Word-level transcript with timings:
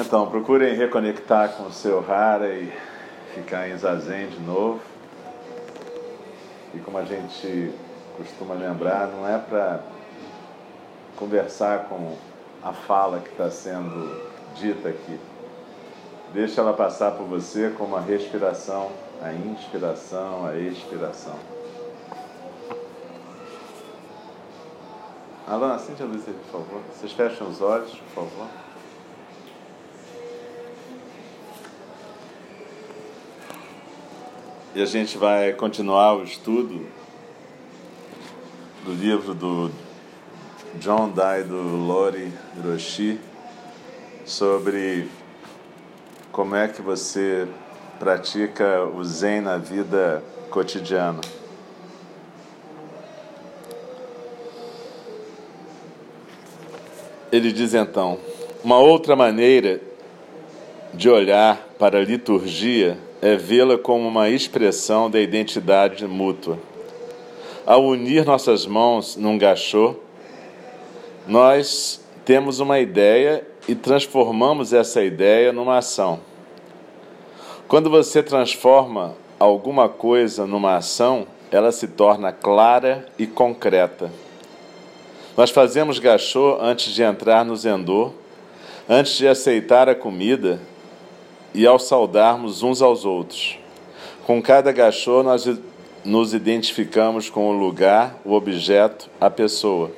Então, 0.00 0.30
procurem 0.30 0.74
reconectar 0.74 1.52
com 1.52 1.64
o 1.64 1.72
seu 1.72 2.02
Hara 2.10 2.48
e 2.48 2.72
ficar 3.34 3.68
em 3.68 3.76
Zazen 3.76 4.28
de 4.28 4.40
novo. 4.40 4.80
E 6.74 6.78
como 6.78 6.96
a 6.96 7.04
gente 7.04 7.70
costuma 8.16 8.54
lembrar, 8.54 9.08
não 9.08 9.28
é 9.28 9.36
para 9.36 9.80
conversar 11.16 11.80
com 11.80 12.16
a 12.62 12.72
fala 12.72 13.20
que 13.20 13.28
está 13.28 13.50
sendo 13.50 14.22
dita 14.54 14.88
aqui. 14.88 15.20
Deixa 16.32 16.62
ela 16.62 16.72
passar 16.72 17.10
por 17.10 17.26
você 17.26 17.68
como 17.76 17.94
a 17.94 18.00
respiração, 18.00 18.90
a 19.20 19.34
inspiração, 19.34 20.46
a 20.46 20.56
expiração. 20.56 21.36
Alan, 25.46 25.74
acende 25.74 26.02
a 26.02 26.06
luz 26.06 26.26
aí, 26.26 26.32
por 26.32 26.60
favor. 26.60 26.80
Vocês 26.94 27.12
fecham 27.12 27.48
os 27.48 27.60
olhos, 27.60 27.90
por 27.90 28.24
favor. 28.24 28.69
E 34.72 34.80
a 34.80 34.86
gente 34.86 35.18
vai 35.18 35.52
continuar 35.52 36.14
o 36.14 36.22
estudo 36.22 36.86
do 38.84 38.92
livro 38.92 39.34
do 39.34 39.68
John 40.76 41.10
Daido 41.10 41.56
Lori 41.56 42.32
Hiroshi 42.56 43.18
sobre 44.24 45.08
como 46.30 46.54
é 46.54 46.68
que 46.68 46.80
você 46.80 47.48
pratica 47.98 48.84
o 48.84 49.02
Zen 49.02 49.40
na 49.40 49.58
vida 49.58 50.22
cotidiana. 50.50 51.20
Ele 57.32 57.50
diz 57.50 57.74
então: 57.74 58.20
uma 58.62 58.78
outra 58.78 59.16
maneira 59.16 59.80
de 60.94 61.10
olhar 61.10 61.56
para 61.76 61.98
a 61.98 62.04
liturgia 62.04 63.09
é 63.22 63.36
vê-la 63.36 63.76
como 63.76 64.08
uma 64.08 64.30
expressão 64.30 65.10
da 65.10 65.20
identidade 65.20 66.06
mútua. 66.06 66.58
Ao 67.66 67.84
unir 67.84 68.24
nossas 68.24 68.66
mãos 68.66 69.16
num 69.16 69.36
gachô, 69.36 69.94
nós 71.26 72.00
temos 72.24 72.60
uma 72.60 72.80
ideia 72.80 73.46
e 73.68 73.74
transformamos 73.74 74.72
essa 74.72 75.02
ideia 75.02 75.52
numa 75.52 75.78
ação. 75.78 76.20
Quando 77.68 77.90
você 77.90 78.22
transforma 78.22 79.14
alguma 79.38 79.88
coisa 79.88 80.46
numa 80.46 80.76
ação, 80.76 81.26
ela 81.52 81.70
se 81.70 81.88
torna 81.88 82.32
clara 82.32 83.06
e 83.18 83.26
concreta. 83.26 84.10
Nós 85.36 85.50
fazemos 85.50 85.98
gachô 85.98 86.58
antes 86.60 86.92
de 86.92 87.02
entrar 87.02 87.44
no 87.44 87.54
zendô, 87.54 88.12
antes 88.88 89.16
de 89.18 89.28
aceitar 89.28 89.88
a 89.88 89.94
comida 89.94 90.58
e 91.54 91.66
ao 91.66 91.78
saudarmos 91.78 92.62
uns 92.62 92.80
aos 92.80 93.04
outros. 93.04 93.58
Com 94.26 94.40
cada 94.40 94.72
gachô, 94.72 95.22
nós 95.22 95.48
nos 96.04 96.32
identificamos 96.32 97.28
com 97.28 97.48
o 97.48 97.52
lugar, 97.52 98.16
o 98.24 98.32
objeto, 98.32 99.10
a 99.20 99.28
pessoa. 99.28 99.90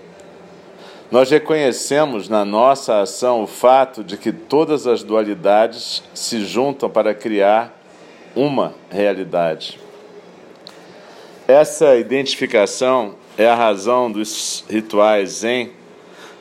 Nós 1.11 1.31
reconhecemos 1.31 2.29
na 2.29 2.45
nossa 2.45 3.01
ação 3.01 3.43
o 3.43 3.47
fato 3.47 4.03
de 4.03 4.17
que 4.17 4.33
todas 4.33 4.87
as 4.87 5.03
dualidades 5.03 6.03
se 6.15 6.45
juntam 6.45 6.89
para 6.89 7.13
criar 7.13 7.79
uma 8.35 8.73
realidade. 8.91 9.79
Essa 11.47 11.97
identificação 11.97 13.15
é 13.37 13.47
a 13.47 13.55
razão 13.55 14.11
dos 14.11 14.65
rituais 14.71 15.41
Zen 15.41 15.71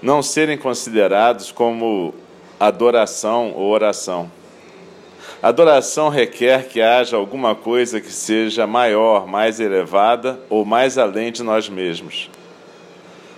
não 0.02 0.24
serem 0.24 0.58
considerados 0.58 1.52
como 1.52 2.14
adoração 2.60 3.54
ou 3.56 3.70
oração. 3.70 4.32
Adoração 5.42 6.10
requer 6.10 6.68
que 6.68 6.80
haja 6.80 7.18
alguma 7.18 7.56
coisa 7.56 8.00
que 8.00 8.14
seja 8.14 8.68
maior, 8.68 9.26
mais 9.26 9.60
elevada 9.60 10.40
ou 10.48 10.64
mais 10.64 11.00
além 11.00 11.32
de 11.32 11.42
nós 11.42 11.68
mesmos. 11.68 12.30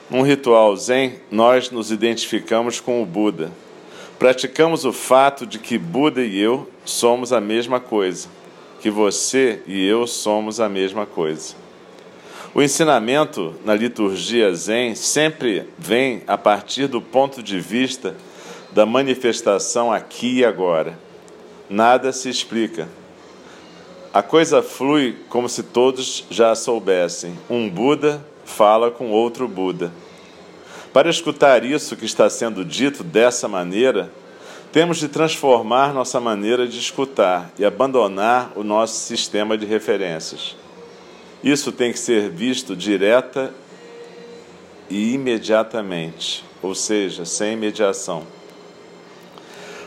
Num 0.09 0.21
ritual 0.21 0.75
Zen, 0.75 1.15
nós 1.31 1.71
nos 1.71 1.91
identificamos 1.91 2.81
com 2.81 3.01
o 3.01 3.05
Buda. 3.05 3.53
Praticamos 4.19 4.83
o 4.83 4.91
fato 4.91 5.45
de 5.45 5.57
que 5.57 5.77
Buda 5.77 6.21
e 6.21 6.37
eu 6.37 6.69
somos 6.83 7.31
a 7.31 7.39
mesma 7.39 7.79
coisa, 7.79 8.27
que 8.81 8.89
você 8.89 9.61
e 9.65 9.87
eu 9.87 10.05
somos 10.05 10.59
a 10.59 10.67
mesma 10.67 11.05
coisa. 11.05 11.55
O 12.53 12.61
ensinamento 12.61 13.55
na 13.63 13.73
liturgia 13.73 14.53
Zen 14.53 14.93
sempre 14.93 15.69
vem 15.77 16.21
a 16.27 16.37
partir 16.37 16.87
do 16.87 17.01
ponto 17.01 17.41
de 17.41 17.61
vista 17.61 18.13
da 18.73 18.85
manifestação 18.85 19.89
aqui 19.89 20.39
e 20.39 20.45
agora. 20.45 20.99
Nada 21.69 22.11
se 22.11 22.29
explica. 22.29 22.87
A 24.13 24.21
coisa 24.21 24.61
flui 24.61 25.17
como 25.29 25.49
se 25.49 25.63
todos 25.63 26.25
já 26.29 26.53
soubessem. 26.53 27.37
Um 27.49 27.69
Buda 27.69 28.23
fala 28.45 28.91
com 28.91 29.09
outro 29.11 29.47
Buda. 29.47 29.91
Para 30.93 31.09
escutar 31.09 31.65
isso 31.65 31.95
que 31.95 32.05
está 32.05 32.29
sendo 32.29 32.63
dito 32.63 33.03
dessa 33.03 33.47
maneira, 33.47 34.11
temos 34.71 34.97
de 34.97 35.07
transformar 35.07 35.93
nossa 35.93 36.19
maneira 36.19 36.67
de 36.67 36.77
escutar 36.77 37.51
e 37.57 37.65
abandonar 37.65 38.51
o 38.55 38.63
nosso 38.63 38.95
sistema 38.95 39.57
de 39.57 39.65
referências. 39.65 40.55
Isso 41.43 41.71
tem 41.71 41.91
que 41.91 41.99
ser 41.99 42.29
visto 42.29 42.75
direta 42.75 43.53
e 44.89 45.13
imediatamente, 45.13 46.43
ou 46.61 46.75
seja, 46.75 47.25
sem 47.25 47.55
mediação. 47.55 48.27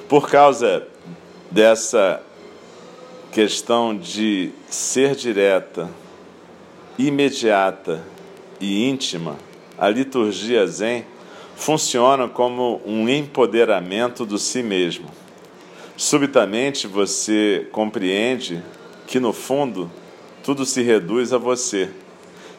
Por 0.09 0.29
causa 0.29 0.87
dessa 1.51 2.23
questão 3.33 3.97
de 3.97 4.51
ser 4.69 5.15
direta, 5.15 5.91
imediata 6.99 8.03
e 8.61 8.89
íntima, 8.89 9.37
a 9.79 9.89
liturgia 9.89 10.67
Zen 10.67 11.05
funciona 11.55 12.29
como 12.29 12.81
um 12.87 13.09
empoderamento 13.09 14.25
do 14.25 14.39
si 14.39 14.63
mesmo. 14.63 15.11
Subitamente 15.97 16.87
você 16.87 17.67
compreende 17.73 18.63
que, 19.07 19.19
no 19.19 19.33
fundo, 19.33 19.91
tudo 20.43 20.65
se 20.65 20.83
reduz 20.83 21.33
a 21.33 21.39
você, 21.39 21.91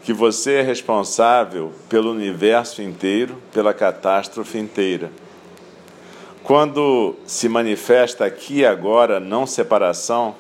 que 0.04 0.14
você 0.14 0.56
é 0.56 0.62
responsável 0.62 1.72
pelo 1.88 2.12
universo 2.12 2.82
inteiro, 2.82 3.42
pela 3.52 3.74
catástrofe 3.74 4.58
inteira. 4.58 5.12
Quando 6.48 7.18
se 7.26 7.50
manifesta 7.50 8.24
aqui 8.24 8.60
e 8.60 8.66
agora 8.66 9.20
não 9.20 9.46
separação, 9.46 10.34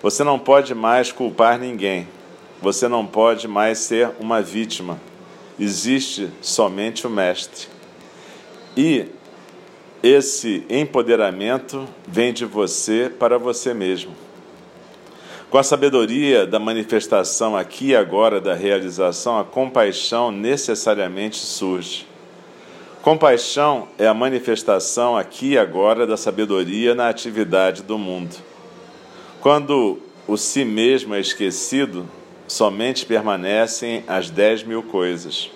você 0.00 0.22
não 0.22 0.38
pode 0.38 0.72
mais 0.72 1.10
culpar 1.10 1.58
ninguém. 1.58 2.06
Você 2.62 2.86
não 2.86 3.04
pode 3.04 3.48
mais 3.48 3.78
ser 3.78 4.12
uma 4.20 4.40
vítima. 4.40 5.00
Existe 5.58 6.30
somente 6.40 7.08
o 7.08 7.10
Mestre. 7.10 7.66
E 8.76 9.06
esse 10.00 10.64
empoderamento 10.70 11.88
vem 12.06 12.32
de 12.32 12.44
você 12.44 13.10
para 13.18 13.36
você 13.36 13.74
mesmo. 13.74 14.12
Com 15.50 15.58
a 15.58 15.64
sabedoria 15.64 16.46
da 16.46 16.60
manifestação 16.60 17.56
aqui 17.56 17.86
e 17.86 17.96
agora 17.96 18.40
da 18.40 18.54
realização, 18.54 19.40
a 19.40 19.44
compaixão 19.44 20.30
necessariamente 20.30 21.36
surge. 21.36 22.07
Compaixão 23.02 23.88
é 23.96 24.06
a 24.06 24.12
manifestação 24.12 25.16
aqui 25.16 25.52
e 25.52 25.58
agora 25.58 26.06
da 26.06 26.16
sabedoria 26.16 26.96
na 26.96 27.08
atividade 27.08 27.82
do 27.82 27.96
mundo. 27.96 28.36
Quando 29.40 30.00
o 30.26 30.36
si 30.36 30.64
mesmo 30.64 31.14
é 31.14 31.20
esquecido, 31.20 32.08
somente 32.48 33.06
permanecem 33.06 34.02
as 34.08 34.30
dez 34.30 34.64
mil 34.64 34.82
coisas. 34.82 35.48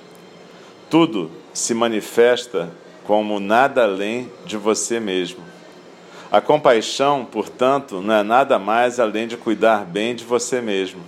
Tudo 0.89 1.33
se 1.53 1.75
manifesta 1.75 2.71
como 3.05 3.41
nada 3.41 3.83
além 3.83 4.31
de 4.47 4.56
você 4.56 5.00
mesmo. 5.00 5.43
A 6.31 6.41
compaixão, 6.41 7.25
portanto, 7.25 8.00
não 8.00 8.15
é 8.15 8.23
nada 8.23 8.59
mais 8.59 9.00
além 9.00 9.27
de 9.27 9.37
cuidar 9.37 9.85
bem 9.85 10.15
de 10.15 10.25
você 10.25 10.61
mesmo. 10.61 11.00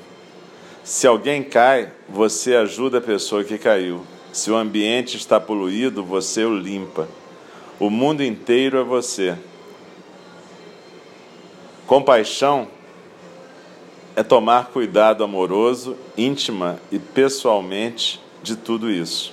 Se 0.83 1.07
alguém 1.07 1.43
cai, 1.43 1.93
você 2.09 2.57
ajuda 2.57 2.99
a 2.99 3.01
pessoa 3.01 3.45
que 3.45 3.57
caiu. 3.57 4.05
Se 4.35 4.51
o 4.51 4.57
ambiente 4.57 5.17
está 5.17 5.39
poluído, 5.39 6.03
você 6.03 6.45
o 6.45 6.59
limpa. 6.59 7.09
O 7.79 7.89
mundo 7.89 8.21
inteiro 8.21 8.77
é 8.77 8.83
você. 8.83 9.39
Compaixão 11.87 12.67
é 14.17 14.25
tomar 14.25 14.71
cuidado 14.71 15.23
amoroso, 15.23 15.97
íntima 16.19 16.81
e 16.91 16.99
pessoalmente 16.99 18.21
de 18.43 18.57
tudo 18.57 18.91
isso. 18.91 19.33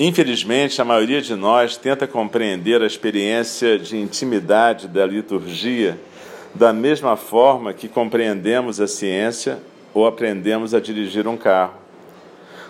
Infelizmente, 0.00 0.82
a 0.82 0.84
maioria 0.84 1.22
de 1.22 1.36
nós 1.36 1.76
tenta 1.76 2.08
compreender 2.08 2.82
a 2.82 2.86
experiência 2.86 3.78
de 3.78 3.96
intimidade 3.96 4.88
da 4.88 5.06
liturgia 5.06 5.96
da 6.52 6.72
mesma 6.72 7.16
forma 7.16 7.72
que 7.72 7.86
compreendemos 7.86 8.80
a 8.80 8.88
ciência 8.88 9.62
ou 9.96 10.06
aprendemos 10.06 10.74
a 10.74 10.78
dirigir 10.78 11.26
um 11.26 11.38
carro. 11.38 11.72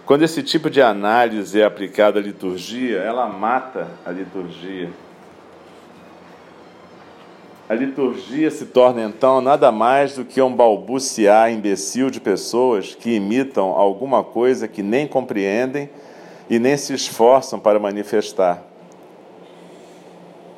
Quando 0.07 0.23
esse 0.23 0.45
tipo 0.45 0.71
de 0.71 0.81
análise 0.81 1.61
é 1.61 1.65
aplicada 1.65 2.21
à 2.21 2.23
liturgia, 2.23 2.99
ela 2.99 3.27
mata 3.27 3.89
a 4.07 4.13
liturgia. 4.13 4.91
A 7.69 7.75
liturgia 7.75 8.49
se 8.49 8.67
torna 8.67 9.03
então 9.03 9.41
nada 9.41 9.73
mais 9.73 10.15
do 10.15 10.25
que 10.25 10.41
um 10.41 10.55
balbuciar 10.55 11.51
imbecil 11.51 12.11
de 12.11 12.21
pessoas 12.21 12.95
que 12.95 13.17
imitam 13.17 13.71
alguma 13.71 14.23
coisa 14.23 14.69
que 14.69 14.81
nem 14.81 15.09
compreendem 15.09 15.91
e 16.49 16.61
nem 16.61 16.77
se 16.77 16.95
esforçam 16.95 17.59
para 17.59 17.81
manifestar. 17.81 18.63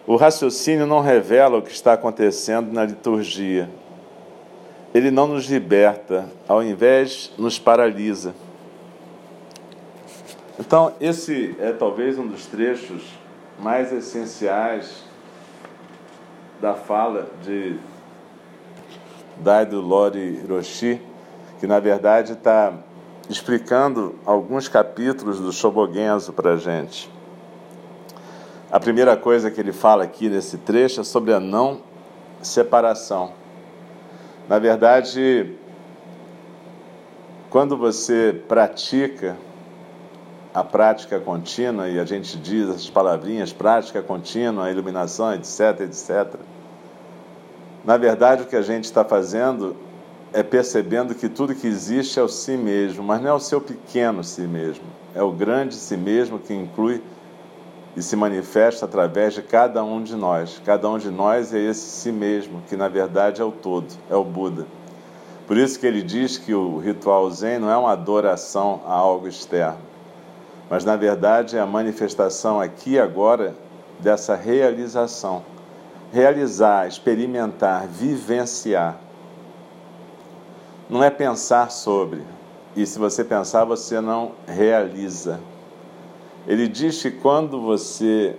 O 0.07 0.17
raciocínio 0.17 0.87
não 0.87 1.01
revela 1.01 1.57
o 1.57 1.63
que 1.63 1.73
está 1.73 1.95
acontecendo 1.95 2.71
na 2.71 2.85
liturgia. 2.85 3.71
Ele 4.95 5.11
não 5.11 5.27
nos 5.27 5.47
liberta, 5.47 6.31
ao 6.47 6.63
invés, 6.63 7.33
nos 7.37 7.59
paralisa. 7.59 8.35
Então, 10.59 10.95
esse 11.01 11.55
é 11.61 11.73
talvez 11.73 12.19
um 12.19 12.27
dos 12.27 12.47
trechos 12.47 13.03
mais 13.61 13.93
essenciais 13.93 15.05
da 16.61 16.75
fala 16.75 17.29
de 17.45 17.79
Daido 19.37 19.81
Lori 19.81 20.41
Hiroshi, 20.43 21.01
que 21.61 21.67
na 21.67 21.79
verdade 21.79 22.33
está 22.33 22.73
explicando 23.29 24.17
alguns 24.25 24.69
capítulos 24.69 25.39
do 25.39 25.53
Shobogenzo 25.53 26.33
para 26.33 26.55
a 26.55 26.57
gente. 26.57 27.11
A 28.71 28.81
primeira 28.81 29.17
coisa 29.17 29.51
que 29.51 29.61
ele 29.61 29.73
fala 29.73 30.05
aqui 30.05 30.29
nesse 30.29 30.59
trecho 30.59 31.01
é 31.01 31.05
sobre 31.05 31.33
a 31.33 31.41
não 31.41 31.81
separação. 32.43 33.33
Na 34.49 34.59
verdade, 34.59 35.55
quando 37.51 37.77
você 37.77 38.41
pratica 38.49 39.37
a 40.55 40.65
prática 40.65 41.21
contínua, 41.21 41.89
e 41.89 42.01
a 42.01 42.05
gente 42.07 42.37
diz 42.39 42.69
as 42.71 42.89
palavrinhas 42.89 43.53
prática 43.53 44.03
contínua, 44.03 44.71
iluminação, 44.71 45.35
etc, 45.35 45.83
etc. 45.83 46.35
Na 47.85 47.99
verdade, 47.99 48.43
o 48.43 48.47
que 48.47 48.57
a 48.57 48.63
gente 48.63 48.85
está 48.85 49.05
fazendo 49.05 49.77
é 50.33 50.43
percebendo 50.43 51.15
que 51.15 51.29
tudo 51.29 51.55
que 51.55 51.67
existe 51.67 52.19
é 52.19 52.23
o 52.23 52.29
si 52.29 52.57
mesmo, 52.57 53.05
mas 53.05 53.21
não 53.21 53.31
é 53.31 53.33
o 53.35 53.41
seu 53.41 53.61
pequeno 53.61 54.25
si 54.25 54.43
mesmo, 54.43 54.85
é 55.15 55.23
o 55.23 55.31
grande 55.31 55.75
si 55.75 55.97
mesmo 55.97 56.39
que 56.39 56.55
inclui 56.55 57.03
e 57.99 58.03
se 58.03 58.15
manifesta 58.15 58.85
através 58.85 59.35
de 59.35 59.43
cada 59.43 59.83
um 59.83 60.01
de 60.01 60.15
nós. 60.15 60.63
Cada 60.65 60.89
um 60.89 60.99
de 60.99 61.11
nós 61.11 61.53
é 61.53 61.59
esse 61.59 61.81
si 61.81 62.13
mesmo, 62.13 62.63
que 62.69 62.77
na 62.77 62.87
verdade 62.87 63.43
é 63.43 63.45
o 63.45 63.51
todo, 63.51 63.93
é 64.09 64.15
o 64.15 64.23
Buda. 64.23 64.67
Por 65.49 65.57
isso 65.57 65.81
que 65.81 65.87
ele 65.87 66.01
diz 66.01 66.39
que 66.39 66.55
o 66.55 66.79
ritual 66.79 67.29
Zen 67.29 67.59
não 67.59 67.69
é 67.69 67.77
uma 67.77 67.91
adoração 67.91 68.83
a 68.87 68.93
algo 68.93 69.27
externo, 69.27 69.79
mas 70.71 70.85
na 70.85 70.95
verdade 70.95 71.57
é 71.57 71.61
a 71.61 71.67
manifestação 71.67 72.61
aqui 72.61 72.93
e 72.93 73.01
agora 73.01 73.57
dessa 73.99 74.37
realização. 74.37 75.43
Realizar, 76.13 76.87
experimentar, 76.87 77.89
vivenciar. 77.89 78.97
Não 80.89 81.03
é 81.03 81.11
pensar 81.11 81.73
sobre, 81.73 82.23
e 82.77 82.87
se 82.87 82.97
você 82.97 83.25
pensar, 83.25 83.65
você 83.65 84.01
não 84.01 84.33
realiza. 84.47 85.41
Ele 86.49 86.67
diz 86.67 87.03
que 87.03 87.11
quando 87.11 87.61
você 87.61 88.35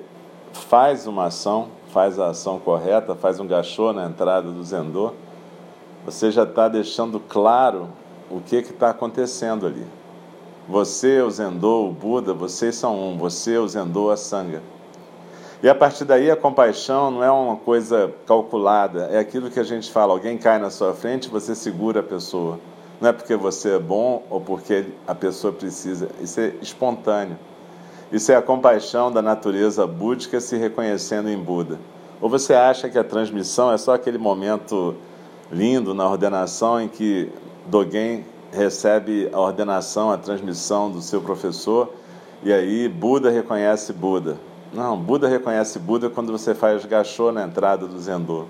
faz 0.51 1.08
uma 1.08 1.25
ação, 1.25 1.68
faz 1.94 2.20
a 2.20 2.30
ação 2.30 2.60
correta, 2.60 3.16
faz 3.16 3.39
um 3.39 3.48
gachô 3.48 3.94
na 3.94 4.06
entrada 4.06 4.51
do 4.51 4.63
zendô, 4.63 5.13
você 6.04 6.32
já 6.32 6.44
está 6.44 6.68
deixando 6.68 7.20
claro 7.20 7.88
o 8.30 8.42
que 8.42 8.58
está 8.58 8.89
acontecendo 8.89 9.68
ali. 9.68 9.86
Você, 10.68 11.20
o 11.22 11.32
Zendô, 11.32 11.88
o 11.88 11.92
Buda, 11.92 12.32
vocês 12.32 12.75
são 12.75 12.96
um. 12.96 13.18
Você, 13.18 13.58
o 13.58 13.68
Zendô, 13.68 14.12
a 14.12 14.18
Sangha. 14.18 14.62
E 15.63 15.68
a 15.68 15.74
partir 15.74 16.06
daí 16.06 16.30
a 16.30 16.36
compaixão 16.36 17.10
não 17.10 17.24
é 17.24 17.32
uma 17.32 17.58
coisa 17.58 18.13
calculada, 18.25 19.10
é 19.12 19.18
aquilo 19.18 19.50
que 19.50 19.60
a 19.60 19.63
gente 19.63 19.92
fala: 19.92 20.13
alguém 20.13 20.38
cai 20.38 20.60
na 20.60 20.70
sua 20.70 20.94
frente, 20.94 21.28
você 21.28 21.56
segura 21.56 22.01
a 22.01 22.04
pessoa. 22.04 22.60
Não 23.01 23.10
é 23.10 23.12
porque 23.12 23.36
você 23.36 23.75
é 23.75 23.80
bom 23.80 24.24
ou 24.30 24.39
porque 24.42 24.86
a 25.08 25.16
pessoa 25.16 25.51
precisa. 25.51 26.08
Isso 26.22 26.39
é 26.39 26.54
espontâneo. 26.62 27.38
Isso 28.12 28.32
é 28.32 28.36
a 28.36 28.42
compaixão 28.42 29.12
da 29.12 29.22
natureza 29.22 29.86
búdica 29.86 30.39
se 30.39 30.58
reconhecendo 30.58 31.30
em 31.30 31.38
Buda. 31.38 31.78
Ou 32.20 32.28
você 32.28 32.56
acha 32.56 32.89
que 32.89 32.98
a 32.98 33.04
transmissão 33.04 33.72
é 33.72 33.78
só 33.78 33.94
aquele 33.94 34.18
momento 34.18 34.96
lindo 35.51 35.94
na 35.94 36.10
ordenação 36.10 36.82
em 36.82 36.88
que 36.88 37.32
Dogen 37.68 38.25
recebe 38.51 39.30
a 39.32 39.39
ordenação, 39.39 40.12
a 40.12 40.18
transmissão 40.18 40.89
do 40.89 41.01
seu 41.01 41.22
professor, 41.22 41.94
e 42.42 42.51
aí 42.51 42.89
Buda 42.89 43.30
reconhece 43.30 43.94
Buda. 43.94 44.38
Não, 44.74 44.98
Buda 44.98 45.28
reconhece 45.28 45.78
Buda 45.78 46.10
quando 46.10 46.32
você 46.32 46.56
faz 46.56 46.84
gachô 46.86 47.32
na 47.32 47.44
entrada 47.44 47.86
do 47.86 48.00
Zendô. 48.00 48.46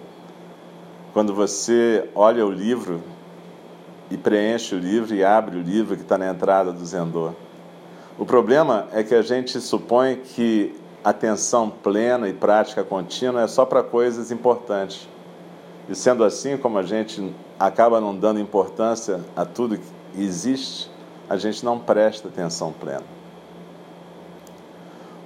Quando 1.14 1.34
você 1.34 2.10
olha 2.16 2.46
o 2.46 2.52
livro 2.52 3.02
e 4.10 4.18
preenche 4.18 4.74
o 4.74 4.80
livro 4.80 5.14
e 5.14 5.24
abre 5.24 5.58
o 5.58 5.62
livro 5.62 5.98
que 5.98 6.04
está 6.04 6.18
na 6.18 6.30
entrada 6.30 6.72
do 6.72 6.86
Zendô. 6.86 7.32
O 8.20 8.26
problema 8.26 8.90
é 8.92 9.02
que 9.02 9.16
a 9.16 9.22
gente 9.22 9.62
supõe 9.62 10.18
que 10.18 10.76
atenção 11.02 11.70
plena 11.70 12.28
e 12.28 12.34
prática 12.34 12.84
contínua 12.84 13.44
é 13.44 13.48
só 13.48 13.66
para 13.66 13.82
coisas 13.82 14.30
importantes. 14.30 15.08
E 15.88 15.96
sendo 15.96 16.26
assim, 16.26 16.58
como 16.58 16.78
a 16.78 16.84
gente 16.84 17.34
acaba 17.58 18.02
não 18.02 18.14
dando 18.14 18.42
importância 18.42 19.22
a 19.38 19.46
tudo 19.46 19.78
que 19.78 20.22
existe, 20.22 20.92
a 21.30 21.38
gente 21.38 21.64
não 21.64 21.80
presta 21.80 22.28
atenção 22.28 22.74
plena. 22.74 23.06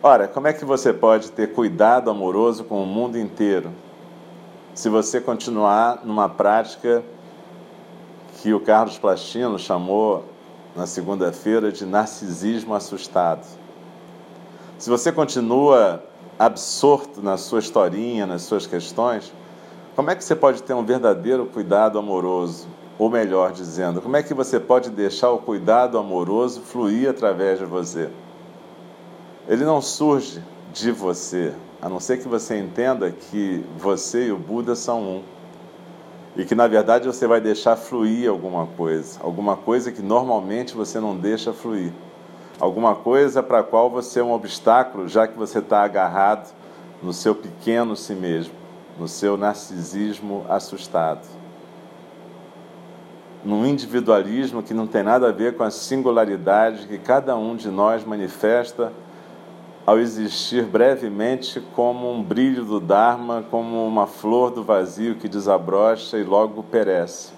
Ora, 0.04 0.28
como 0.28 0.48
é 0.48 0.54
que 0.54 0.64
você 0.64 0.94
pode 0.94 1.32
ter 1.32 1.52
cuidado 1.52 2.12
amoroso 2.12 2.64
com 2.64 2.84
o 2.84 2.86
mundo 2.86 3.18
inteiro 3.18 3.72
se 4.76 4.88
você 4.88 5.20
continuar 5.20 6.02
numa 6.04 6.30
prática 6.30 7.04
que 8.40 8.54
o 8.54 8.60
Carlos 8.60 9.00
Plastino 9.00 9.58
chamou 9.58 10.26
na 10.76 10.86
segunda-feira 10.86 11.72
de 11.72 11.86
narcisismo 11.86 12.74
assustado? 12.74 13.46
Se 14.80 14.90
você 14.90 15.12
continua 15.12 16.04
absorto 16.38 17.22
na 17.22 17.38
sua 17.38 17.60
historinha, 17.60 18.26
nas 18.26 18.42
suas 18.42 18.66
questões, 18.66 19.32
Como 19.96 20.10
é 20.10 20.16
que 20.16 20.24
você 20.24 20.36
pode 20.36 20.64
ter 20.64 20.74
um 20.74 20.84
verdadeiro 20.84 21.46
cuidado 21.46 22.00
amoroso? 22.00 22.68
Ou 22.98 23.10
melhor 23.10 23.52
dizendo, 23.52 24.02
como 24.02 24.18
é 24.18 24.24
que 24.24 24.34
você 24.34 24.60
pode 24.60 24.90
deixar 24.90 25.30
o 25.32 25.38
cuidado 25.38 25.98
amoroso 26.00 26.62
fluir 26.62 27.10
através 27.10 27.60
de 27.60 27.66
você? 27.66 28.10
Ele 29.48 29.64
não 29.64 29.82
surge 29.82 30.42
de 30.72 30.92
você, 30.92 31.54
a 31.82 31.88
não 31.88 32.00
ser 32.00 32.18
que 32.18 32.28
você 32.28 32.58
entenda 32.58 33.12
que 33.12 33.64
você 33.78 34.28
e 34.28 34.32
o 34.32 34.38
Buda 34.38 34.76
são 34.76 35.02
um. 35.02 35.24
E 36.36 36.46
que 36.46 36.56
na 36.56 36.68
verdade 36.68 37.06
você 37.06 37.28
vai 37.28 37.40
deixar 37.40 37.76
fluir 37.76 38.30
alguma 38.30 38.66
coisa, 38.66 39.20
alguma 39.22 39.56
coisa 39.56 39.92
que 39.92 40.02
normalmente 40.02 40.74
você 40.74 41.00
não 41.00 41.16
deixa 41.16 41.54
fluir. 41.54 41.92
Alguma 42.60 42.96
coisa 42.96 43.44
para 43.44 43.60
a 43.60 43.64
qual 43.64 43.90
você 43.90 44.20
é 44.20 44.24
um 44.24 44.32
obstáculo, 44.32 45.08
já 45.08 45.28
que 45.28 45.38
você 45.38 45.60
está 45.60 45.84
agarrado 45.84 46.54
no 47.02 47.14
seu 47.14 47.36
pequeno 47.36 47.96
si 47.96 48.14
mesmo 48.14 48.64
no 48.98 49.08
seu 49.08 49.38
narcisismo 49.38 50.46
assustado. 50.50 51.28
Num 53.44 53.66
individualismo 53.66 54.64
que 54.64 54.74
não 54.74 54.88
tem 54.88 55.04
nada 55.04 55.30
a 55.30 55.32
ver 55.32 55.58
com 55.58 55.64
a 55.64 55.72
singularidade 55.72 56.88
que 56.88 56.98
cada 56.98 57.36
um 57.36 57.56
de 57.56 57.70
nós 57.70 58.06
manifesta 58.06 58.92
ao 59.86 60.00
existir 60.00 60.64
brevemente 60.66 61.60
como 61.76 62.12
um 62.12 62.24
brilho 62.24 62.64
do 62.64 62.80
Dharma, 62.80 63.44
como 63.50 63.86
uma 63.86 64.08
flor 64.08 64.52
do 64.52 64.64
vazio 64.64 65.16
que 65.16 65.28
desabrocha 65.28 66.18
e 66.18 66.24
logo 66.24 66.64
perece. 66.64 67.34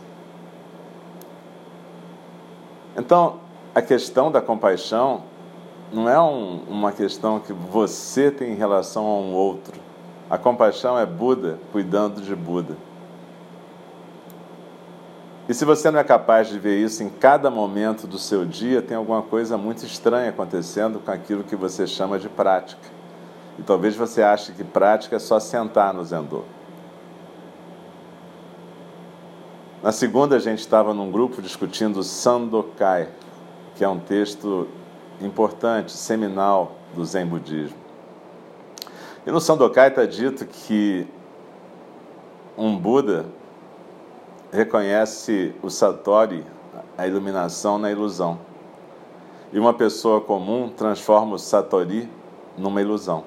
Então, 2.97 3.37
a 3.73 3.81
questão 3.81 4.31
da 4.31 4.41
compaixão 4.41 5.23
não 5.91 6.09
é 6.09 6.21
um, 6.21 6.61
uma 6.69 6.91
questão 6.91 7.39
que 7.39 7.51
você 7.51 8.31
tem 8.31 8.51
em 8.51 8.55
relação 8.55 9.05
a 9.05 9.19
um 9.19 9.33
outro 9.33 9.85
a 10.29 10.39
compaixão 10.39 10.97
é 10.97 11.05
Buda 11.05 11.59
cuidando 11.71 12.19
de 12.19 12.35
Buda. 12.35 12.75
E 15.47 15.53
se 15.53 15.63
você 15.63 15.91
não 15.91 15.99
é 15.99 16.03
capaz 16.03 16.47
de 16.47 16.57
ver 16.57 16.77
isso 16.79 17.03
em 17.03 17.09
cada 17.09 17.51
momento 17.51 18.07
do 18.07 18.17
seu 18.17 18.43
dia, 18.43 18.81
tem 18.81 18.97
alguma 18.97 19.21
coisa 19.21 19.57
muito 19.57 19.85
estranha 19.85 20.29
acontecendo 20.29 20.99
com 20.99 21.11
aquilo 21.11 21.43
que 21.43 21.55
você 21.55 21.85
chama 21.85 22.17
de 22.17 22.27
prática. 22.27 22.81
E 23.59 23.61
talvez 23.61 23.95
você 23.95 24.23
ache 24.23 24.53
que 24.53 24.63
prática 24.63 25.17
é 25.17 25.19
só 25.19 25.39
sentar 25.39 25.93
no 25.93 26.03
Zendô. 26.03 26.43
Na 29.83 29.91
segunda, 29.91 30.35
a 30.35 30.39
gente 30.39 30.59
estava 30.59 30.95
num 30.95 31.11
grupo 31.11 31.43
discutindo 31.43 32.01
Sandokai, 32.01 33.07
que 33.75 33.83
é 33.83 33.87
um 33.87 33.99
texto 33.99 34.67
importante, 35.21 35.91
seminal 35.91 36.71
do 36.95 37.05
Zen 37.05 37.27
Budismo. 37.27 37.77
E 39.27 39.31
no 39.31 39.39
Sandokai 39.39 39.89
está 39.89 40.05
dito 40.05 40.43
que 40.45 41.05
um 42.57 42.75
Buda 42.75 43.25
reconhece 44.55 45.53
o 45.61 45.69
Satori, 45.69 46.45
a 46.97 47.05
iluminação, 47.05 47.77
na 47.77 47.91
ilusão. 47.91 48.39
E 49.51 49.59
uma 49.59 49.73
pessoa 49.73 50.21
comum 50.21 50.69
transforma 50.69 51.35
o 51.35 51.39
Satori 51.39 52.09
numa 52.57 52.81
ilusão. 52.81 53.23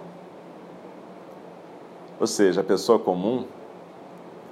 Ou 2.19 2.27
seja, 2.27 2.63
a 2.63 2.65
pessoa 2.65 2.99
comum 2.99 3.45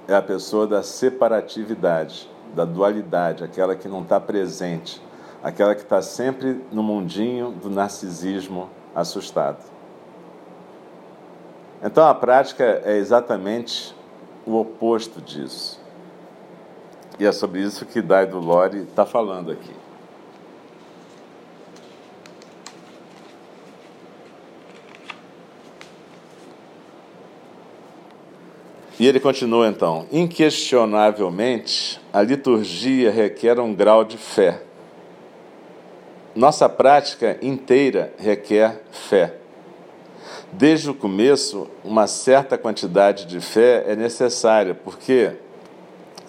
é 0.07 0.15
a 0.15 0.21
pessoa 0.21 0.65
da 0.65 0.81
separatividade, 0.81 2.29
da 2.55 2.63
dualidade, 2.63 3.43
aquela 3.43 3.75
que 3.75 3.87
não 3.87 4.03
está 4.03 4.19
presente, 4.19 5.01
aquela 5.43 5.75
que 5.75 5.81
está 5.81 6.01
sempre 6.01 6.63
no 6.71 6.81
mundinho 6.81 7.51
do 7.51 7.69
narcisismo 7.69 8.69
assustado. 8.95 9.63
Então 11.83 12.07
a 12.07 12.15
prática 12.15 12.81
é 12.85 12.97
exatamente 12.97 13.95
o 14.45 14.55
oposto 14.55 15.21
disso. 15.21 15.86
E 17.19 17.25
é 17.25 17.31
sobre 17.31 17.61
isso 17.61 17.85
que 17.85 18.01
Daido 18.01 18.39
Lore 18.39 18.79
está 18.79 19.05
falando 19.05 19.51
aqui. 19.51 19.71
E 28.99 29.07
ele 29.07 29.19
continua 29.19 29.67
então: 29.67 30.07
inquestionavelmente, 30.11 31.99
a 32.11 32.21
liturgia 32.21 33.11
requer 33.11 33.59
um 33.59 33.73
grau 33.73 34.03
de 34.03 34.17
fé. 34.17 34.61
Nossa 36.35 36.69
prática 36.69 37.37
inteira 37.41 38.13
requer 38.17 38.83
fé. 38.91 39.35
Desde 40.51 40.89
o 40.89 40.93
começo, 40.93 41.67
uma 41.83 42.07
certa 42.07 42.57
quantidade 42.57 43.25
de 43.25 43.41
fé 43.41 43.83
é 43.87 43.95
necessária, 43.95 44.73
porque, 44.73 45.31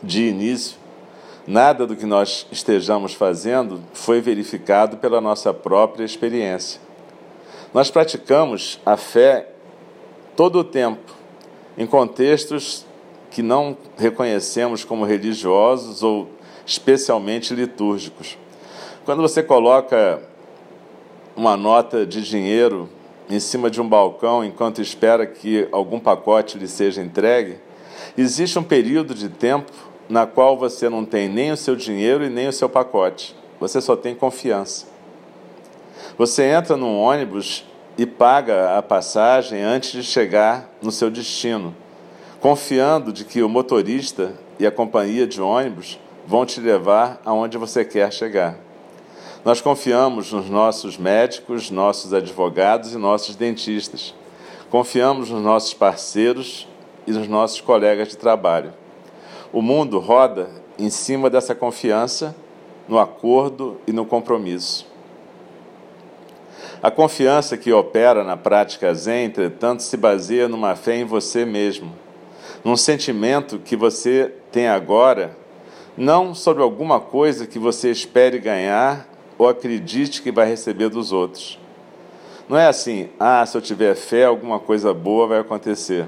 de 0.03 0.25
início, 0.25 0.78
nada 1.49 1.87
do 1.87 1.97
que 1.97 2.05
nós 2.05 2.47
estejamos 2.53 3.15
fazendo 3.15 3.81
foi 3.95 4.21
verificado 4.21 4.99
pela 4.99 5.19
nossa 5.19 5.55
própria 5.55 6.05
experiência. 6.05 6.79
Nós 7.73 7.91
praticamos 7.91 8.79
a 8.85 8.99
fé 8.99 9.49
todo 10.37 10.59
o 10.59 10.65
tempo, 10.65 11.15
em 11.79 11.87
contextos 11.87 12.85
que 13.31 13.41
não 13.41 13.79
reconhecemos 13.97 14.85
como 14.85 15.07
religiosos 15.07 16.03
ou 16.03 16.29
especialmente 16.67 17.55
litúrgicos. 17.55 18.37
Quando 19.07 19.23
você 19.23 19.43
coloca 19.43 20.23
uma 21.35 21.57
nota 21.57 22.05
de 22.05 22.21
dinheiro 22.21 22.91
em 23.31 23.41
cima 23.41 23.71
de 23.71 23.81
um 23.81 23.89
balcão 23.89 24.45
enquanto 24.45 24.83
espera 24.83 25.27
que 25.27 25.67
algum 25.73 25.99
pacote 25.99 26.59
lhe 26.59 26.69
seja 26.69 27.01
entregue, 27.01 27.57
existe 28.19 28.59
um 28.59 28.63
período 28.63 29.15
de 29.15 29.31
tempo 29.31 29.88
na 30.09 30.27
qual 30.27 30.57
você 30.57 30.89
não 30.89 31.05
tem 31.05 31.29
nem 31.29 31.53
o 31.53 31.57
seu 31.57 31.77
dinheiro 31.77 32.25
e 32.25 32.31
nem 32.31 32.49
o 32.49 32.53
seu 32.53 32.69
pacote. 32.69 33.37
Você 33.61 33.81
só 33.81 33.95
tem 33.95 34.15
confiança. 34.15 34.87
Você 36.17 36.45
entra 36.45 36.77
num 36.77 36.99
ônibus 36.99 37.65
e 37.97 38.07
paga 38.07 38.79
a 38.79 38.83
passagem 38.83 39.61
antes 39.63 39.93
de 39.93 40.03
chegar 40.03 40.71
no 40.81 40.93
seu 40.93 41.11
destino, 41.11 41.75
confiando 42.41 43.13
de 43.13 43.25
que 43.25 43.43
o 43.43 43.49
motorista 43.49 44.35
e 44.59 44.67
a 44.67 44.71
companhia 44.71 45.27
de 45.27 45.43
ônibus 45.43 45.99
vão 46.27 46.47
te 46.47 46.61
levar 46.61 47.21
aonde 47.25 47.59
você 47.59 47.85
quer 47.85 48.13
chegar. 48.13 48.57
Nós 49.45 49.61
confiamos 49.61 50.33
nos 50.33 50.49
nossos 50.49 50.97
médicos, 50.97 51.71
nossos 51.71 52.13
advogados 52.13 52.93
e 52.93 52.99
nossos 52.99 53.35
dentistas. 53.37 54.15
Confiamos 54.71 55.31
nos 55.31 55.43
nossos 55.43 55.75
parceiros 55.75 56.69
e 57.07 57.13
nos 57.13 57.27
nossos 57.27 57.61
colegas 57.61 58.09
de 58.09 58.17
trabalho. 58.17 58.73
O 59.53 59.63
mundo 59.63 59.99
roda 59.99 60.51
em 60.79 60.91
cima 60.91 61.31
dessa 61.31 61.55
confiança, 61.55 62.37
no 62.87 62.99
acordo 62.99 63.79
e 63.87 63.93
no 63.93 64.05
compromisso. 64.05 64.87
A 66.83 66.91
confiança 66.91 67.57
que 67.57 67.73
opera 67.73 68.23
na 68.23 68.37
prática 68.37 68.95
Zen, 68.95 69.25
entretanto, 69.25 69.83
se 69.83 69.97
baseia 69.97 70.47
numa 70.49 70.77
fé 70.77 70.97
em 70.97 71.05
você 71.05 71.45
mesmo, 71.45 71.93
num 72.63 72.77
sentimento 72.77 73.59
que 73.59 73.75
você 73.75 74.33
tem 74.53 74.69
agora, 74.69 75.37
não 75.97 76.35
sobre 76.35 76.63
alguma 76.63 77.01
coisa 77.01 77.47
que 77.47 77.59
você 77.59 77.91
espere 77.91 78.39
ganhar 78.39 79.09
ou 79.37 79.49
acredite 79.49 80.23
que 80.23 80.31
vai 80.31 80.47
receber 80.47 80.89
dos 80.89 81.11
outros. 81.11 81.59
Não 82.49 82.57
é 82.57 82.67
assim, 82.67 83.09
ah, 83.19 83.45
se 83.45 83.57
eu 83.57 83.61
tiver 83.61 83.95
fé, 83.95 84.25
alguma 84.25 84.61
coisa 84.61 84.95
boa 84.95 85.27
vai 85.27 85.41
acontecer. 85.41 86.07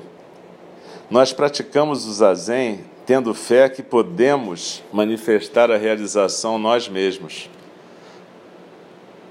Nós 1.10 1.32
praticamos 1.32 2.06
o 2.06 2.12
zazen 2.12 2.84
tendo 3.10 3.34
fé 3.34 3.68
que 3.68 3.82
podemos 3.82 4.84
manifestar 4.92 5.68
a 5.68 5.76
realização 5.76 6.60
nós 6.60 6.88
mesmos. 6.88 7.50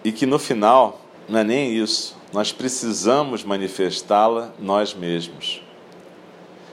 E 0.04 0.12
que 0.12 0.26
no 0.26 0.38
final, 0.38 1.00
não 1.30 1.40
é 1.40 1.46
nem 1.46 1.74
isso, 1.74 2.18
nós 2.34 2.52
precisamos 2.52 3.42
manifestá-la 3.42 4.52
nós 4.60 4.94
mesmos. 4.94 5.64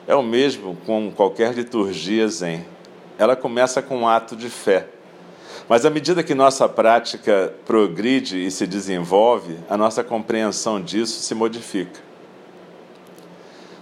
É 0.05 0.17
o 0.17 0.23
mesmo 0.23 0.77
com 0.85 1.13
qualquer 1.13 1.55
liturgia 1.55 2.27
zen. 2.27 2.67
Ela 3.17 3.37
começa 3.37 3.81
com 3.81 3.99
um 3.99 4.09
ato 4.09 4.35
de 4.35 4.51
fé. 4.51 4.89
Mas 5.69 5.87
à 5.87 5.91
medida 5.91 6.25
que 6.25 6.35
nossa 6.35 6.69
prática 6.69 7.55
progride 7.65 8.45
e 8.45 8.51
se 8.51 8.67
desenvolve, 8.67 9.57
a 9.71 9.77
nossa 9.77 10.03
compreensão 10.03 10.83
disso 10.83 11.23
se 11.23 11.37
modifica. 11.37 12.01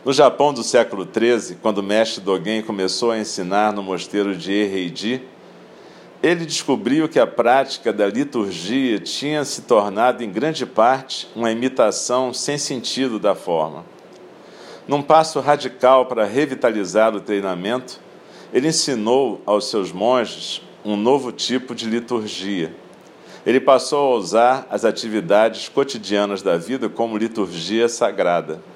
No 0.05 0.13
Japão 0.13 0.53
do 0.53 0.63
século 0.63 1.09
XIII, 1.11 1.57
quando 1.63 1.79
o 1.79 1.83
mestre 1.83 2.21
Dogen 2.21 2.61
começou 2.61 3.11
a 3.11 3.19
ensinar 3.19 3.73
no 3.73 3.83
mosteiro 3.83 4.37
de 4.37 4.53
Eheiji, 4.53 5.23
ele 6.23 6.45
descobriu 6.45 7.09
que 7.09 7.19
a 7.19 7.27
prática 7.27 7.91
da 7.91 8.07
liturgia 8.07 9.01
tinha 9.01 9.47
se 9.47 9.63
tornado, 9.63 10.23
em 10.23 10.31
grande 10.31 10.67
parte, 10.67 11.27
uma 11.35 11.51
imitação 11.51 12.35
sem 12.35 12.59
sentido 12.59 13.19
da 13.19 13.35
forma. 13.35 13.83
Num 14.87 15.01
passo 15.01 15.41
radical 15.41 16.05
para 16.05 16.27
revitalizar 16.27 17.17
o 17.17 17.21
treinamento, 17.21 17.99
ele 18.53 18.69
ensinou 18.69 19.41
aos 19.47 19.71
seus 19.71 19.91
monges 19.91 20.61
um 20.85 20.99
novo 20.99 21.33
tipo 21.33 21.75
de 21.75 21.89
liturgia. 21.89 22.77
Ele 23.47 23.59
passou 23.59 24.13
a 24.13 24.17
usar 24.19 24.67
as 24.69 24.85
atividades 24.85 25.71
cotidianas 25.71 26.43
da 26.43 26.59
vida 26.59 26.91
como 26.91 27.17
liturgia 27.17 27.89
sagrada. 27.89 28.74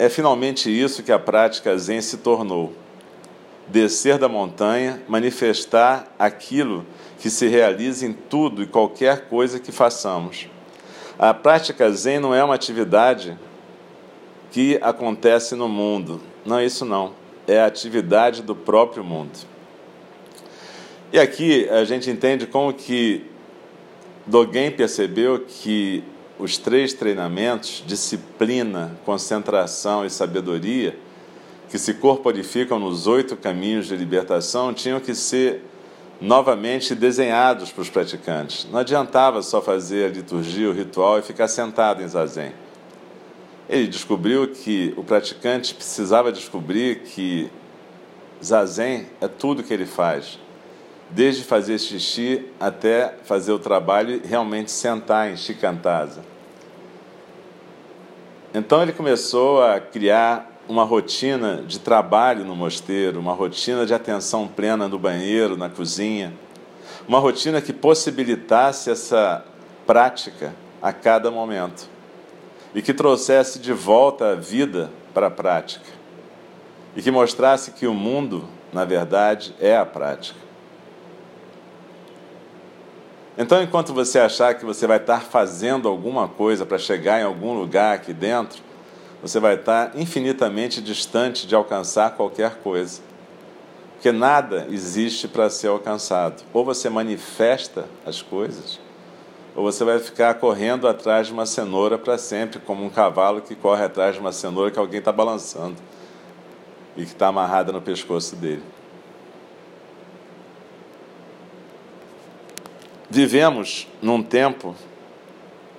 É 0.00 0.08
finalmente 0.08 0.70
isso 0.70 1.02
que 1.02 1.12
a 1.12 1.18
prática 1.18 1.76
Zen 1.76 2.00
se 2.00 2.16
tornou: 2.16 2.72
descer 3.68 4.16
da 4.16 4.30
montanha, 4.30 5.02
manifestar 5.06 6.10
aquilo 6.18 6.86
que 7.18 7.28
se 7.28 7.46
realiza 7.46 8.06
em 8.06 8.14
tudo 8.14 8.62
e 8.62 8.66
qualquer 8.66 9.28
coisa 9.28 9.60
que 9.60 9.70
façamos. 9.70 10.48
A 11.18 11.34
prática 11.34 11.90
Zen 11.92 12.18
não 12.18 12.34
é 12.34 12.42
uma 12.42 12.54
atividade 12.54 13.36
que 14.50 14.78
acontece 14.80 15.54
no 15.54 15.68
mundo. 15.68 16.18
Não 16.46 16.58
é 16.58 16.64
isso 16.64 16.86
não. 16.86 17.12
É 17.46 17.60
a 17.60 17.66
atividade 17.66 18.40
do 18.40 18.56
próprio 18.56 19.04
mundo. 19.04 19.38
E 21.12 21.18
aqui 21.18 21.68
a 21.68 21.84
gente 21.84 22.08
entende 22.08 22.46
como 22.46 22.72
que 22.72 23.26
Dogen 24.26 24.70
percebeu 24.70 25.40
que 25.40 26.02
os 26.40 26.56
três 26.56 26.94
treinamentos, 26.94 27.84
disciplina, 27.86 28.96
concentração 29.04 30.04
e 30.04 30.10
sabedoria, 30.10 30.96
que 31.68 31.78
se 31.78 31.94
corporificam 31.94 32.78
nos 32.78 33.06
oito 33.06 33.36
caminhos 33.36 33.86
de 33.86 33.94
libertação, 33.94 34.72
tinham 34.72 34.98
que 34.98 35.14
ser 35.14 35.62
novamente 36.20 36.94
desenhados 36.94 37.70
para 37.70 37.82
os 37.82 37.90
praticantes. 37.90 38.66
Não 38.70 38.80
adiantava 38.80 39.42
só 39.42 39.60
fazer 39.60 40.06
a 40.06 40.08
liturgia, 40.08 40.68
o 40.68 40.72
ritual 40.72 41.18
e 41.18 41.22
ficar 41.22 41.48
sentado 41.48 42.02
em 42.02 42.08
zazen. 42.08 42.52
Ele 43.68 43.86
descobriu 43.86 44.48
que 44.48 44.92
o 44.96 45.04
praticante 45.04 45.74
precisava 45.74 46.32
descobrir 46.32 47.00
que 47.00 47.48
zazen 48.42 49.06
é 49.20 49.28
tudo 49.28 49.62
que 49.62 49.72
ele 49.72 49.86
faz, 49.86 50.38
desde 51.10 51.44
fazer 51.44 51.78
xixi 51.78 52.46
até 52.58 53.14
fazer 53.24 53.52
o 53.52 53.58
trabalho 53.58 54.20
e 54.24 54.26
realmente 54.26 54.70
sentar 54.70 55.30
em 55.30 55.36
shikantaza. 55.36 56.29
Então 58.52 58.82
ele 58.82 58.92
começou 58.92 59.62
a 59.62 59.78
criar 59.78 60.50
uma 60.68 60.82
rotina 60.82 61.62
de 61.66 61.78
trabalho 61.78 62.44
no 62.44 62.56
mosteiro, 62.56 63.20
uma 63.20 63.32
rotina 63.32 63.86
de 63.86 63.94
atenção 63.94 64.48
plena 64.48 64.88
no 64.88 64.98
banheiro, 64.98 65.56
na 65.56 65.68
cozinha, 65.68 66.32
uma 67.06 67.20
rotina 67.20 67.60
que 67.60 67.72
possibilitasse 67.72 68.90
essa 68.90 69.44
prática 69.86 70.52
a 70.82 70.92
cada 70.92 71.30
momento. 71.30 71.88
E 72.74 72.82
que 72.82 72.94
trouxesse 72.94 73.58
de 73.58 73.72
volta 73.72 74.32
a 74.32 74.34
vida 74.34 74.90
para 75.12 75.26
a 75.26 75.30
prática. 75.30 75.86
E 76.96 77.02
que 77.02 77.10
mostrasse 77.10 77.72
que 77.72 77.86
o 77.86 77.94
mundo, 77.94 78.48
na 78.72 78.84
verdade, 78.84 79.54
é 79.60 79.76
a 79.76 79.86
prática. 79.86 80.38
Então, 83.42 83.62
enquanto 83.62 83.94
você 83.94 84.18
achar 84.18 84.52
que 84.52 84.66
você 84.66 84.86
vai 84.86 84.98
estar 84.98 85.22
fazendo 85.22 85.88
alguma 85.88 86.28
coisa 86.28 86.66
para 86.66 86.76
chegar 86.76 87.22
em 87.22 87.24
algum 87.24 87.54
lugar 87.54 87.94
aqui 87.94 88.12
dentro, 88.12 88.60
você 89.22 89.40
vai 89.40 89.54
estar 89.54 89.92
infinitamente 89.98 90.78
distante 90.82 91.46
de 91.46 91.54
alcançar 91.54 92.16
qualquer 92.16 92.56
coisa. 92.56 93.00
Porque 93.94 94.12
nada 94.12 94.66
existe 94.68 95.26
para 95.26 95.48
ser 95.48 95.68
alcançado. 95.68 96.42
Ou 96.52 96.66
você 96.66 96.90
manifesta 96.90 97.86
as 98.04 98.20
coisas, 98.20 98.78
ou 99.56 99.62
você 99.62 99.84
vai 99.84 99.98
ficar 99.98 100.34
correndo 100.34 100.86
atrás 100.86 101.28
de 101.28 101.32
uma 101.32 101.46
cenoura 101.46 101.96
para 101.96 102.18
sempre, 102.18 102.60
como 102.60 102.84
um 102.84 102.90
cavalo 102.90 103.40
que 103.40 103.54
corre 103.54 103.82
atrás 103.82 104.16
de 104.16 104.20
uma 104.20 104.32
cenoura 104.32 104.70
que 104.70 104.78
alguém 104.78 104.98
está 104.98 105.12
balançando 105.12 105.76
e 106.94 107.06
que 107.06 107.12
está 107.12 107.28
amarrada 107.28 107.72
no 107.72 107.80
pescoço 107.80 108.36
dele. 108.36 108.62
Vivemos 113.12 113.88
num 114.00 114.22
tempo 114.22 114.76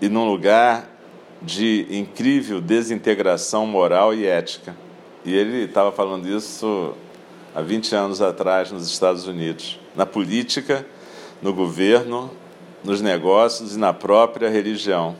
e 0.01 0.09
num 0.09 0.25
lugar 0.25 0.89
de 1.41 1.87
incrível 1.89 2.59
desintegração 2.59 3.65
moral 3.65 4.13
e 4.13 4.25
ética. 4.25 4.75
E 5.23 5.33
ele 5.33 5.63
estava 5.63 5.93
falando 5.93 6.27
isso 6.27 6.93
há 7.55 7.61
20 7.61 7.95
anos 7.95 8.21
atrás 8.21 8.69
nos 8.69 8.85
Estados 8.85 9.27
Unidos. 9.27 9.79
Na 9.95 10.05
política, 10.05 10.85
no 11.41 11.53
governo, 11.53 12.29
nos 12.83 12.99
negócios 12.99 13.75
e 13.75 13.79
na 13.79 13.93
própria 13.93 14.49
religião. 14.49 15.15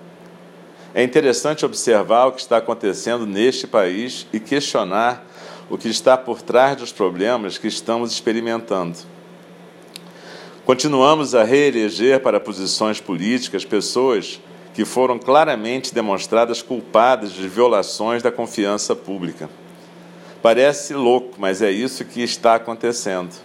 É 0.94 1.02
interessante 1.02 1.66
observar 1.66 2.26
o 2.26 2.34
que 2.34 2.42
está 2.42 2.58
acontecendo 2.58 3.26
neste 3.26 3.66
país 3.66 4.28
e 4.34 4.40
questionar 4.42 5.26
o 5.70 5.78
que 5.78 5.88
está 5.88 6.18
por 6.18 6.42
trás 6.42 6.76
dos 6.76 6.92
problemas 6.92 7.58
que 7.58 7.68
estamos 7.68 8.12
experimentando. 8.12 8.98
Continuamos 10.72 11.36
a 11.36 11.44
reeleger 11.44 12.22
para 12.22 12.40
posições 12.40 13.02
políticas 13.02 13.66
pessoas 13.66 14.40
que 14.74 14.86
foram 14.86 15.20
claramente 15.20 15.94
demonstradas 15.94 16.62
culpadas 16.62 17.34
de 17.34 17.46
violações 17.46 18.24
da 18.24 18.32
confiança 18.32 18.96
pública. 18.96 19.50
Parece 20.42 20.94
louco, 20.94 21.36
mas 21.38 21.62
é 21.62 21.70
isso 21.70 22.06
que 22.06 22.22
está 22.22 22.56
acontecendo. 22.56 23.36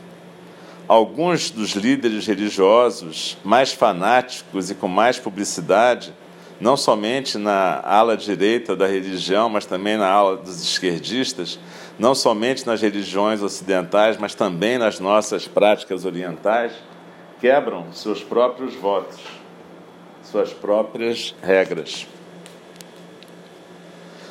Alguns 0.87 1.51
dos 1.51 1.71
líderes 1.71 2.29
religiosos 2.29 3.37
mais 3.43 3.73
fanáticos 3.73 4.71
e 4.71 4.77
com 4.77 4.87
mais 4.87 5.19
publicidade, 5.19 6.15
não 6.61 6.77
somente 6.77 7.39
na 7.39 7.81
ala 7.81 8.17
direita 8.17 8.77
da 8.77 8.87
religião, 8.87 9.49
mas 9.49 9.67
também 9.67 9.97
na 9.97 10.09
ala 10.09 10.37
dos 10.37 10.63
esquerdistas, 10.63 11.59
não 11.99 12.15
somente 12.15 12.65
nas 12.65 12.81
religiões 12.81 13.43
ocidentais, 13.43 14.17
mas 14.17 14.33
também 14.33 14.79
nas 14.79 15.01
nossas 15.01 15.49
práticas 15.49 16.05
orientais, 16.05 16.71
quebram 17.41 17.93
seus 17.93 18.23
próprios 18.23 18.75
votos 18.75 19.21
suas 20.31 20.53
próprias 20.53 21.35
regras. 21.43 22.07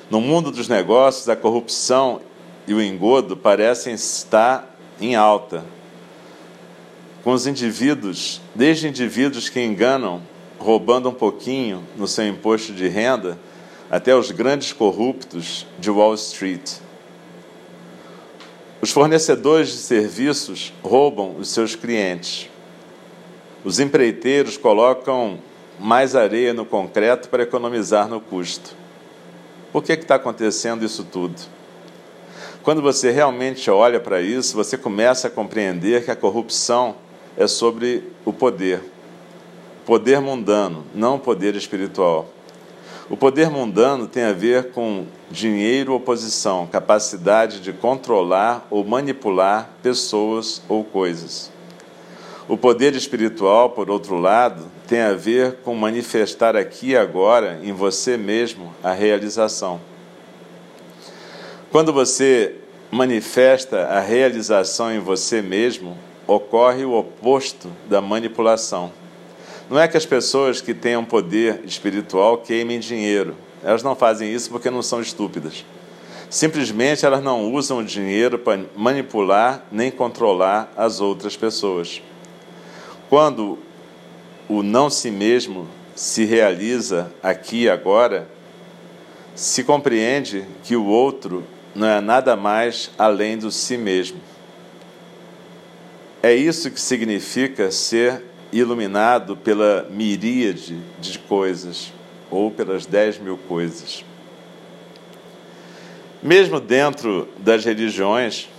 No 0.10 0.22
mundo 0.22 0.52
dos 0.52 0.68
negócios, 0.68 1.28
a 1.30 1.36
corrupção 1.36 2.22
e 2.68 2.74
o 2.74 2.82
engodo 2.82 3.36
parecem 3.36 3.94
estar 3.94 4.76
em 5.00 5.16
alta. 5.16 5.66
Com 7.24 7.32
os 7.32 7.48
indivíduos, 7.48 8.40
desde 8.54 8.88
indivíduos 8.88 9.50
que 9.50 9.60
enganam, 9.60 10.22
roubando 10.60 11.10
um 11.10 11.14
pouquinho 11.14 11.84
no 11.96 12.08
seu 12.08 12.28
imposto 12.28 12.74
de 12.74 12.88
renda, 12.88 13.38
até 13.90 14.16
os 14.16 14.32
grandes 14.32 14.74
corruptos 14.74 15.66
de 15.80 15.90
Wall 15.90 16.14
Street. 16.16 16.74
Os 18.82 18.92
fornecedores 18.92 19.70
de 19.70 19.78
serviços 19.78 20.72
roubam 20.84 21.36
os 21.38 21.50
seus 21.50 21.76
clientes. 21.76 22.50
Os 23.66 23.80
empreiteiros 23.80 24.58
colocam 24.58 25.40
mais 25.80 26.16
areia 26.16 26.54
no 26.54 26.68
concreto 26.68 27.30
para 27.30 27.42
economizar 27.42 28.08
no 28.08 28.22
custo. 28.22 28.76
Por 29.72 29.84
que 29.84 29.94
está 29.94 30.16
acontecendo 30.16 30.86
isso 30.86 31.04
tudo? 31.04 31.42
Quando 32.62 32.80
você 32.80 33.10
realmente 33.10 33.72
olha 33.72 34.00
para 34.00 34.22
isso, 34.22 34.56
você 34.56 34.78
começa 34.78 35.28
a 35.28 35.32
compreender 35.32 36.06
que 36.06 36.12
a 36.12 36.16
corrupção 36.16 36.98
é 37.36 37.48
sobre 37.48 38.04
o 38.24 38.32
poder. 38.32 38.84
Poder 39.84 40.22
mundano, 40.22 40.86
não 40.94 41.18
poder 41.18 41.56
espiritual. 41.56 42.30
O 43.10 43.18
poder 43.18 43.50
mundano 43.50 44.08
tem 44.08 44.26
a 44.26 44.32
ver 44.32 44.70
com 44.74 45.08
dinheiro 45.32 45.92
ou 45.94 46.00
posição, 46.00 46.68
capacidade 46.68 47.62
de 47.62 47.74
controlar 47.74 48.68
ou 48.70 48.84
manipular 48.84 49.72
pessoas 49.82 50.62
ou 50.70 50.84
coisas. 50.84 51.55
O 52.48 52.56
poder 52.56 52.96
espiritual, 52.96 53.72
por 53.72 53.90
outro 53.90 54.20
lado, 54.20 54.66
tem 54.88 55.02
a 55.02 55.14
ver 55.14 55.58
com 55.64 55.74
manifestar 55.74 56.56
aqui 56.56 56.90
e 56.90 56.98
agora 56.98 57.60
em 57.64 57.74
você 57.74 58.18
mesmo 58.18 58.72
a 58.84 58.92
realização. 58.92 59.82
Quando 61.72 61.92
você 61.92 62.56
manifesta 62.92 63.88
a 63.88 64.00
realização 64.00 64.94
em 64.94 65.00
você 65.00 65.42
mesmo, 65.42 65.98
ocorre 66.28 66.86
o 66.86 66.94
oposto 66.94 67.68
da 67.90 68.00
manipulação. 68.00 68.94
Não 69.68 69.80
é 69.80 69.88
que 69.88 69.98
as 69.98 70.06
pessoas 70.06 70.62
que 70.62 70.76
tenham 70.76 71.04
poder 71.04 71.62
espiritual 71.66 72.38
queimem 72.38 72.80
dinheiro. 72.80 73.36
Elas 73.64 73.82
não 73.82 73.96
fazem 73.96 74.32
isso 74.32 74.52
porque 74.52 74.70
não 74.70 74.84
são 74.84 75.02
estúpidas. 75.02 75.66
Simplesmente 76.30 77.06
elas 77.08 77.24
não 77.24 77.52
usam 77.52 77.80
o 77.80 77.84
dinheiro 77.84 78.38
para 78.38 78.62
manipular 78.76 79.66
nem 79.72 79.90
controlar 79.90 80.72
as 80.78 81.02
outras 81.02 81.36
pessoas. 81.36 82.04
Quando 83.10 83.60
o 84.50 84.64
não 84.64 84.90
si 84.90 85.12
mesmo 85.12 85.68
se 85.96 86.26
realiza 86.26 87.12
aqui 87.22 87.64
e 87.64 87.70
agora, 87.70 88.28
se 89.36 89.64
compreende 89.64 90.46
que 90.64 90.76
o 90.76 90.86
outro 90.86 91.44
não 91.74 91.88
é 91.88 92.02
nada 92.02 92.36
mais 92.36 92.92
além 92.98 93.38
do 93.38 93.52
si 93.52 93.78
mesmo. 93.78 94.20
É 96.24 96.34
isso 96.34 96.72
que 96.72 96.80
significa 96.80 97.70
ser 97.70 98.24
iluminado 98.52 99.36
pela 99.36 99.88
miríade 99.90 100.80
de 101.00 101.20
coisas, 101.20 101.94
ou 102.32 102.50
pelas 102.50 102.86
dez 102.86 103.20
mil 103.20 103.38
coisas. 103.38 104.04
Mesmo 106.24 106.60
dentro 106.60 107.28
das 107.38 107.64
religiões, 107.64 108.50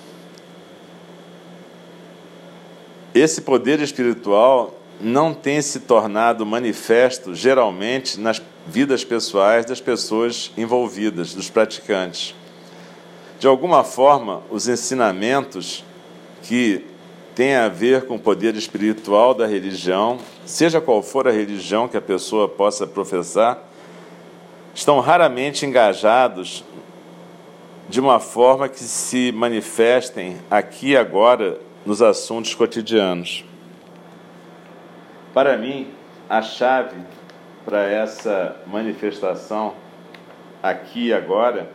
Esse 3.16 3.40
poder 3.40 3.80
espiritual 3.80 4.74
não 5.00 5.32
tem 5.32 5.62
se 5.62 5.80
tornado 5.80 6.44
manifesto 6.44 7.34
geralmente 7.34 8.20
nas 8.20 8.42
vidas 8.66 9.06
pessoais 9.06 9.64
das 9.64 9.80
pessoas 9.80 10.52
envolvidas, 10.54 11.32
dos 11.32 11.48
praticantes. 11.48 12.34
De 13.40 13.46
alguma 13.46 13.82
forma, 13.82 14.42
os 14.50 14.68
ensinamentos 14.68 15.82
que 16.42 16.84
têm 17.34 17.56
a 17.56 17.70
ver 17.70 18.04
com 18.04 18.16
o 18.16 18.20
poder 18.20 18.54
espiritual 18.54 19.32
da 19.32 19.46
religião, 19.46 20.18
seja 20.44 20.78
qual 20.78 21.02
for 21.02 21.26
a 21.26 21.32
religião 21.32 21.88
que 21.88 21.96
a 21.96 22.02
pessoa 22.02 22.46
possa 22.46 22.86
professar, 22.86 23.66
estão 24.74 25.00
raramente 25.00 25.64
engajados 25.64 26.62
de 27.88 27.98
uma 27.98 28.20
forma 28.20 28.68
que 28.68 28.84
se 28.84 29.32
manifestem 29.32 30.36
aqui 30.50 30.94
agora 30.94 31.64
nos 31.86 32.02
assuntos 32.02 32.52
cotidianos. 32.52 33.44
Para 35.32 35.56
mim, 35.56 35.88
a 36.28 36.42
chave 36.42 36.96
para 37.64 37.84
essa 37.84 38.56
manifestação 38.66 39.74
aqui 40.60 41.06
e 41.06 41.12
agora 41.12 41.70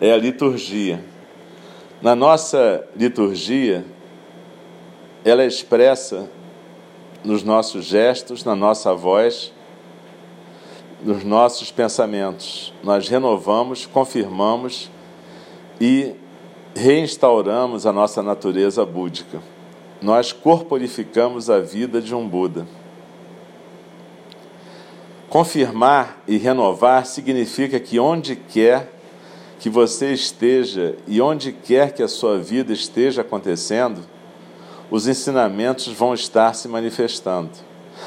é 0.00 0.12
a 0.12 0.16
liturgia. 0.16 1.04
Na 2.00 2.16
nossa 2.16 2.86
liturgia, 2.96 3.84
ela 5.22 5.42
é 5.42 5.46
expressa 5.46 6.30
nos 7.22 7.42
nossos 7.42 7.84
gestos, 7.84 8.44
na 8.44 8.56
nossa 8.56 8.94
voz, 8.94 9.52
nos 11.02 11.22
nossos 11.22 11.70
pensamentos. 11.70 12.72
Nós 12.82 13.08
renovamos, 13.08 13.84
confirmamos 13.84 14.90
e 15.78 16.14
reinstauramos 16.74 17.86
a 17.86 17.92
nossa 17.92 18.22
natureza 18.22 18.84
búdica. 18.84 19.40
Nós 20.02 20.32
corporificamos 20.32 21.48
a 21.48 21.60
vida 21.60 22.00
de 22.00 22.14
um 22.14 22.28
Buda. 22.28 22.66
Confirmar 25.28 26.22
e 26.28 26.36
renovar 26.36 27.06
significa 27.06 27.80
que 27.80 27.98
onde 27.98 28.36
quer 28.36 28.92
que 29.58 29.70
você 29.70 30.12
esteja 30.12 30.96
e 31.06 31.20
onde 31.20 31.52
quer 31.52 31.92
que 31.92 32.02
a 32.02 32.08
sua 32.08 32.38
vida 32.38 32.72
esteja 32.72 33.22
acontecendo, 33.22 34.02
os 34.90 35.08
ensinamentos 35.08 35.88
vão 35.88 36.12
estar 36.12 36.54
se 36.54 36.68
manifestando. 36.68 37.50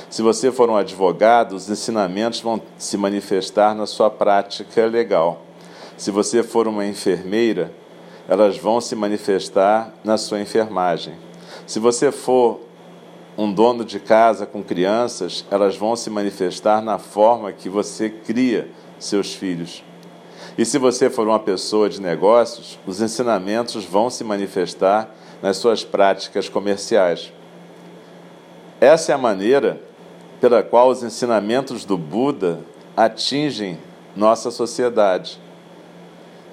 Se 0.10 0.22
você 0.22 0.52
for 0.52 0.70
um 0.70 0.76
advogado, 0.76 1.54
os 1.54 1.70
ensinamentos 1.70 2.42
vão 2.42 2.62
se 2.78 2.96
manifestar 2.98 3.74
na 3.74 3.86
sua 3.86 4.10
prática 4.10 4.86
legal. 4.86 5.42
Se 5.98 6.12
você 6.12 6.44
for 6.44 6.68
uma 6.68 6.86
enfermeira, 6.86 7.74
elas 8.28 8.58
vão 8.58 8.82
se 8.82 8.96
manifestar 8.96 9.94
na 10.04 10.18
sua 10.18 10.42
enfermagem. 10.42 11.16
Se 11.66 11.80
você 11.80 12.12
for 12.12 12.60
um 13.38 13.52
dono 13.52 13.86
de 13.86 14.00
casa 14.00 14.46
com 14.46 14.64
crianças, 14.64 15.46
elas 15.50 15.78
vão 15.78 15.96
se 15.96 16.10
manifestar 16.10 16.82
na 16.82 16.98
forma 16.98 17.54
que 17.54 17.70
você 17.70 18.10
cria 18.10 18.70
seus 19.00 19.34
filhos. 19.34 19.84
E 20.58 20.66
se 20.66 20.78
você 20.78 21.10
for 21.10 21.28
uma 21.28 21.40
pessoa 21.40 21.88
de 21.88 22.02
negócios, 22.02 22.80
os 22.86 23.00
ensinamentos 23.00 23.86
vão 23.86 24.10
se 24.10 24.24
manifestar 24.24 25.10
nas 25.42 25.58
suas 25.58 25.84
práticas 25.84 26.50
comerciais. 26.50 27.32
Essa 28.82 29.12
é 29.12 29.16
a 29.16 29.20
maneira 29.20 29.80
pela 30.42 30.64
qual 30.64 30.90
os 30.90 31.04
ensinamentos 31.04 31.86
do 31.86 31.98
Buda 31.98 32.60
atingem 32.96 33.78
nossa 34.16 34.50
sociedade. 34.50 35.40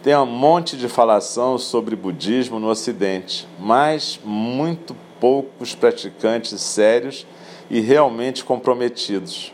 Tem 0.05 0.15
um 0.15 0.27
monte 0.27 0.77
de 0.77 0.87
falação 0.87 1.57
sobre 1.57 1.97
budismo 1.97 2.61
no 2.61 2.69
Ocidente, 2.69 3.49
mas 3.59 4.21
muito 4.23 4.95
poucos 5.19 5.75
praticantes 5.75 6.61
sérios 6.61 7.27
e 7.71 7.81
realmente 7.81 8.45
comprometidos. 8.45 9.51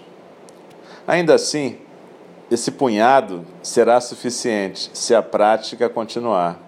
Ainda 1.07 1.37
assim, 1.37 1.79
esse 2.51 2.73
punhado 2.73 3.47
será 3.63 4.01
suficiente 4.01 4.91
se 4.93 5.15
a 5.15 5.23
prática 5.23 5.89
continuar. 5.89 6.59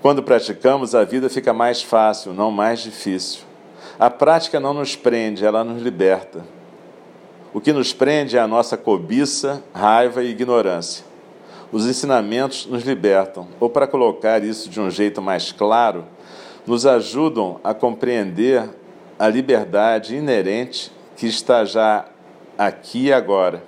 Quando 0.00 0.22
praticamos, 0.22 0.94
a 0.94 1.04
vida 1.04 1.28
fica 1.28 1.52
mais 1.52 1.82
fácil, 1.82 2.32
não 2.32 2.50
mais 2.50 2.80
difícil. 2.80 3.42
A 3.98 4.08
prática 4.08 4.58
não 4.58 4.72
nos 4.72 4.96
prende, 4.96 5.44
ela 5.44 5.62
nos 5.62 5.82
liberta. 5.82 6.42
O 7.52 7.60
que 7.60 7.70
nos 7.70 7.92
prende 7.92 8.38
é 8.38 8.40
a 8.40 8.48
nossa 8.48 8.78
cobiça, 8.78 9.62
raiva 9.74 10.22
e 10.22 10.30
ignorância. 10.30 11.07
Os 11.70 11.86
ensinamentos 11.86 12.66
nos 12.66 12.82
libertam, 12.82 13.48
ou 13.60 13.68
para 13.68 13.86
colocar 13.86 14.42
isso 14.42 14.70
de 14.70 14.80
um 14.80 14.90
jeito 14.90 15.20
mais 15.20 15.52
claro, 15.52 16.04
nos 16.66 16.86
ajudam 16.86 17.60
a 17.62 17.74
compreender 17.74 18.68
a 19.18 19.28
liberdade 19.28 20.16
inerente 20.16 20.90
que 21.16 21.26
está 21.26 21.64
já 21.64 22.06
aqui 22.56 23.06
e 23.06 23.12
agora 23.12 23.62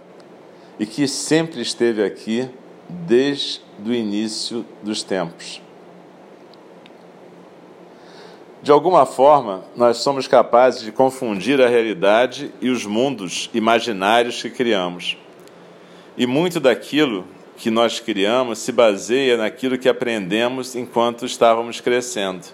e 0.79 0.87
que 0.87 1.07
sempre 1.07 1.61
esteve 1.61 2.03
aqui 2.03 2.49
desde 2.89 3.61
o 3.85 3.93
início 3.93 4.65
dos 4.83 5.03
tempos. 5.03 5.61
De 8.63 8.71
alguma 8.71 9.07
forma, 9.07 9.65
nós 9.75 9.99
somos 9.99 10.27
capazes 10.27 10.83
de 10.83 10.93
confundir 10.93 11.61
a 11.61 11.69
realidade 11.69 12.53
e 12.61 12.69
os 12.69 12.85
mundos 12.85 13.51
imaginários 13.55 14.41
que 14.43 14.51
criamos. 14.51 15.17
E 16.17 16.27
muito 16.27 16.61
daquilo 16.61 17.25
que 17.61 17.71
nós 17.71 18.01
criamos 18.01 18.59
se 18.59 18.73
baseia 18.73 19.37
naquilo 19.37 19.77
que 19.77 19.87
aprendemos 19.89 20.75
enquanto 20.75 21.27
estávamos 21.27 21.79
crescendo. 21.79 22.47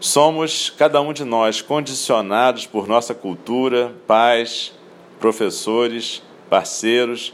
Somos, 0.00 0.68
cada 0.68 1.00
um 1.00 1.12
de 1.12 1.24
nós, 1.24 1.62
condicionados 1.62 2.66
por 2.66 2.88
nossa 2.88 3.14
cultura, 3.14 3.94
pais, 4.04 4.72
professores, 5.20 6.20
parceiros 6.50 7.32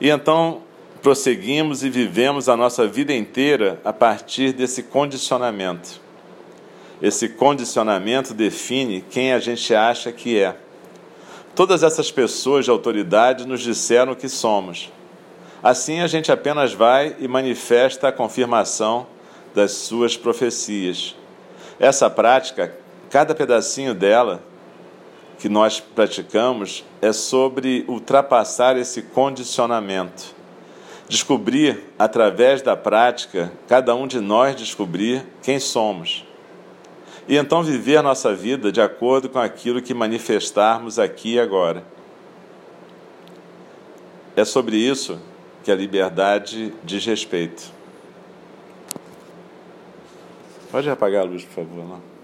e 0.00 0.10
então 0.10 0.62
prosseguimos 1.00 1.84
e 1.84 1.88
vivemos 1.88 2.48
a 2.48 2.56
nossa 2.56 2.88
vida 2.88 3.14
inteira 3.14 3.80
a 3.84 3.92
partir 3.92 4.52
desse 4.52 4.82
condicionamento. 4.82 6.00
Esse 7.00 7.28
condicionamento 7.28 8.34
define 8.34 9.04
quem 9.08 9.32
a 9.32 9.38
gente 9.38 9.72
acha 9.76 10.10
que 10.10 10.36
é. 10.36 10.56
Todas 11.54 11.84
essas 11.84 12.10
pessoas 12.10 12.64
de 12.64 12.70
autoridade 12.72 13.46
nos 13.46 13.60
disseram 13.60 14.16
que 14.16 14.28
somos. 14.28 14.90
Assim 15.62 16.00
a 16.00 16.06
gente 16.06 16.30
apenas 16.30 16.72
vai 16.72 17.16
e 17.18 17.26
manifesta 17.26 18.08
a 18.08 18.12
confirmação 18.12 19.06
das 19.54 19.72
suas 19.72 20.16
profecias. 20.16 21.16
Essa 21.80 22.08
prática, 22.08 22.76
cada 23.10 23.34
pedacinho 23.34 23.92
dela, 23.92 24.40
que 25.38 25.48
nós 25.48 25.80
praticamos 25.80 26.84
é 27.02 27.12
sobre 27.12 27.84
ultrapassar 27.88 28.76
esse 28.76 29.02
condicionamento. 29.02 30.36
Descobrir, 31.08 31.84
através 31.98 32.60
da 32.62 32.76
prática, 32.76 33.50
cada 33.66 33.94
um 33.94 34.06
de 34.06 34.20
nós 34.20 34.54
descobrir 34.54 35.24
quem 35.42 35.58
somos. 35.58 36.24
E 37.26 37.36
então 37.36 37.62
viver 37.62 37.96
a 37.96 38.02
nossa 38.02 38.34
vida 38.34 38.70
de 38.70 38.80
acordo 38.80 39.28
com 39.28 39.38
aquilo 39.38 39.82
que 39.82 39.94
manifestarmos 39.94 40.98
aqui 40.98 41.34
e 41.34 41.40
agora. 41.40 41.82
É 44.36 44.44
sobre 44.44 44.76
isso 44.76 45.18
que 45.62 45.70
a 45.70 45.74
liberdade 45.74 46.72
diz 46.84 47.04
respeito. 47.04 47.72
Pode 50.70 50.88
apagar 50.90 51.22
a 51.22 51.24
luz, 51.24 51.44
por 51.44 51.64
favor. 51.64 51.84
Não? 51.84 52.18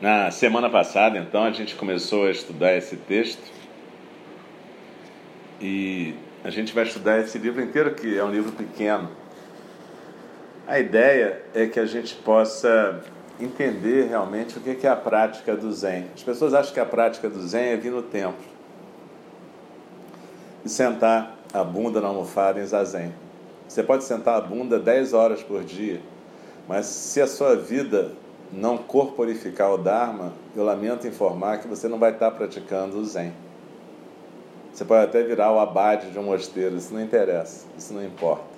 Na 0.00 0.30
semana 0.30 0.70
passada, 0.70 1.18
então, 1.18 1.42
a 1.42 1.50
gente 1.50 1.74
começou 1.74 2.26
a 2.26 2.30
estudar 2.30 2.76
esse 2.76 2.96
texto 2.96 3.42
e 5.60 6.14
a 6.44 6.50
gente 6.50 6.72
vai 6.72 6.84
estudar 6.84 7.18
esse 7.18 7.36
livro 7.36 7.60
inteiro, 7.60 7.94
que 7.94 8.16
é 8.16 8.22
um 8.22 8.30
livro 8.30 8.52
pequeno. 8.52 9.10
A 10.68 10.78
ideia 10.78 11.40
é 11.54 11.66
que 11.66 11.80
a 11.80 11.86
gente 11.86 12.14
possa 12.16 13.00
entender 13.40 14.06
realmente 14.06 14.58
o 14.58 14.60
que 14.60 14.86
é 14.86 14.90
a 14.90 14.94
prática 14.94 15.56
do 15.56 15.72
Zen. 15.72 16.08
As 16.14 16.22
pessoas 16.22 16.52
acham 16.52 16.74
que 16.74 16.78
a 16.78 16.84
prática 16.84 17.26
do 17.30 17.40
Zen 17.40 17.70
é 17.70 17.76
vir 17.78 17.90
no 17.90 18.02
templo 18.02 18.44
e 20.62 20.68
sentar 20.68 21.38
a 21.54 21.64
bunda 21.64 22.02
na 22.02 22.08
almofada 22.08 22.60
em 22.60 22.66
zazen. 22.66 23.14
Você 23.66 23.82
pode 23.82 24.04
sentar 24.04 24.36
a 24.36 24.40
bunda 24.42 24.78
10 24.78 25.14
horas 25.14 25.42
por 25.42 25.64
dia, 25.64 26.02
mas 26.68 26.84
se 26.84 27.18
a 27.22 27.26
sua 27.26 27.56
vida 27.56 28.12
não 28.52 28.76
corporificar 28.76 29.72
o 29.72 29.78
Dharma, 29.78 30.34
eu 30.54 30.64
lamento 30.64 31.06
informar 31.06 31.60
que 31.60 31.66
você 31.66 31.88
não 31.88 31.98
vai 31.98 32.12
estar 32.12 32.30
praticando 32.32 32.98
o 32.98 33.04
Zen. 33.06 33.32
Você 34.70 34.84
pode 34.84 35.06
até 35.06 35.22
virar 35.22 35.50
o 35.50 35.58
abade 35.58 36.10
de 36.10 36.18
um 36.18 36.24
mosteiro, 36.24 36.76
isso 36.76 36.92
não 36.92 37.02
interessa, 37.02 37.64
isso 37.78 37.94
não 37.94 38.04
importa. 38.04 38.57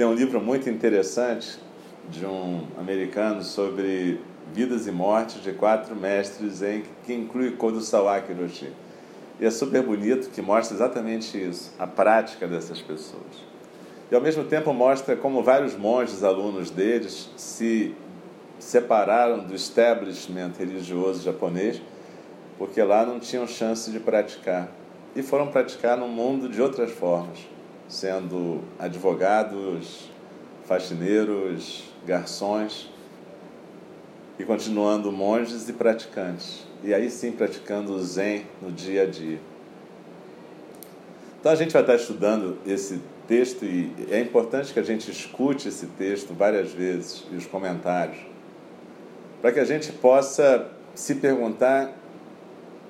Tem 0.00 0.06
um 0.06 0.14
livro 0.14 0.40
muito 0.40 0.70
interessante 0.70 1.58
de 2.08 2.24
um 2.24 2.66
americano 2.78 3.42
sobre 3.42 4.18
vidas 4.50 4.86
e 4.86 4.90
mortes 4.90 5.42
de 5.42 5.52
quatro 5.52 5.94
mestres 5.94 6.54
Zen, 6.54 6.84
que 7.04 7.12
inclui 7.12 7.50
Kodo 7.50 7.82
Sawaki 7.82 8.32
Roshi. 8.32 8.72
E 9.38 9.44
é 9.44 9.50
super 9.50 9.82
bonito 9.82 10.30
que 10.30 10.40
mostra 10.40 10.74
exatamente 10.74 11.36
isso, 11.36 11.74
a 11.78 11.86
prática 11.86 12.48
dessas 12.48 12.80
pessoas. 12.80 13.44
E 14.10 14.14
ao 14.14 14.22
mesmo 14.22 14.44
tempo 14.44 14.72
mostra 14.72 15.14
como 15.16 15.42
vários 15.42 15.76
monges 15.76 16.24
alunos 16.24 16.70
deles 16.70 17.28
se 17.36 17.94
separaram 18.58 19.40
do 19.40 19.54
establishment 19.54 20.52
religioso 20.58 21.22
japonês, 21.22 21.82
porque 22.56 22.82
lá 22.82 23.04
não 23.04 23.20
tinham 23.20 23.46
chance 23.46 23.90
de 23.90 24.00
praticar. 24.00 24.72
E 25.14 25.22
foram 25.22 25.48
praticar 25.48 25.98
no 25.98 26.08
mundo 26.08 26.48
de 26.48 26.62
outras 26.62 26.90
formas, 26.90 27.40
sendo 27.90 28.62
advogados, 28.78 30.08
faxineiros, 30.64 31.92
garçons, 32.06 32.88
e 34.38 34.44
continuando 34.44 35.12
monges 35.12 35.68
e 35.68 35.74
praticantes. 35.74 36.64
E 36.82 36.94
aí 36.94 37.10
sim 37.10 37.32
praticando 37.32 37.92
o 37.92 38.02
Zen 38.02 38.46
no 38.62 38.72
dia 38.72 39.02
a 39.02 39.06
dia. 39.06 39.38
Então 41.38 41.52
a 41.52 41.54
gente 41.54 41.72
vai 41.72 41.82
estar 41.82 41.96
estudando 41.96 42.56
esse 42.66 43.00
texto 43.28 43.64
e 43.66 43.92
é 44.10 44.20
importante 44.20 44.72
que 44.72 44.80
a 44.80 44.82
gente 44.82 45.10
escute 45.10 45.68
esse 45.68 45.86
texto 45.86 46.32
várias 46.32 46.72
vezes 46.72 47.24
e 47.30 47.36
os 47.36 47.46
comentários 47.46 48.30
para 49.40 49.52
que 49.52 49.60
a 49.60 49.64
gente 49.64 49.92
possa 49.92 50.68
se 50.94 51.14
perguntar 51.16 51.92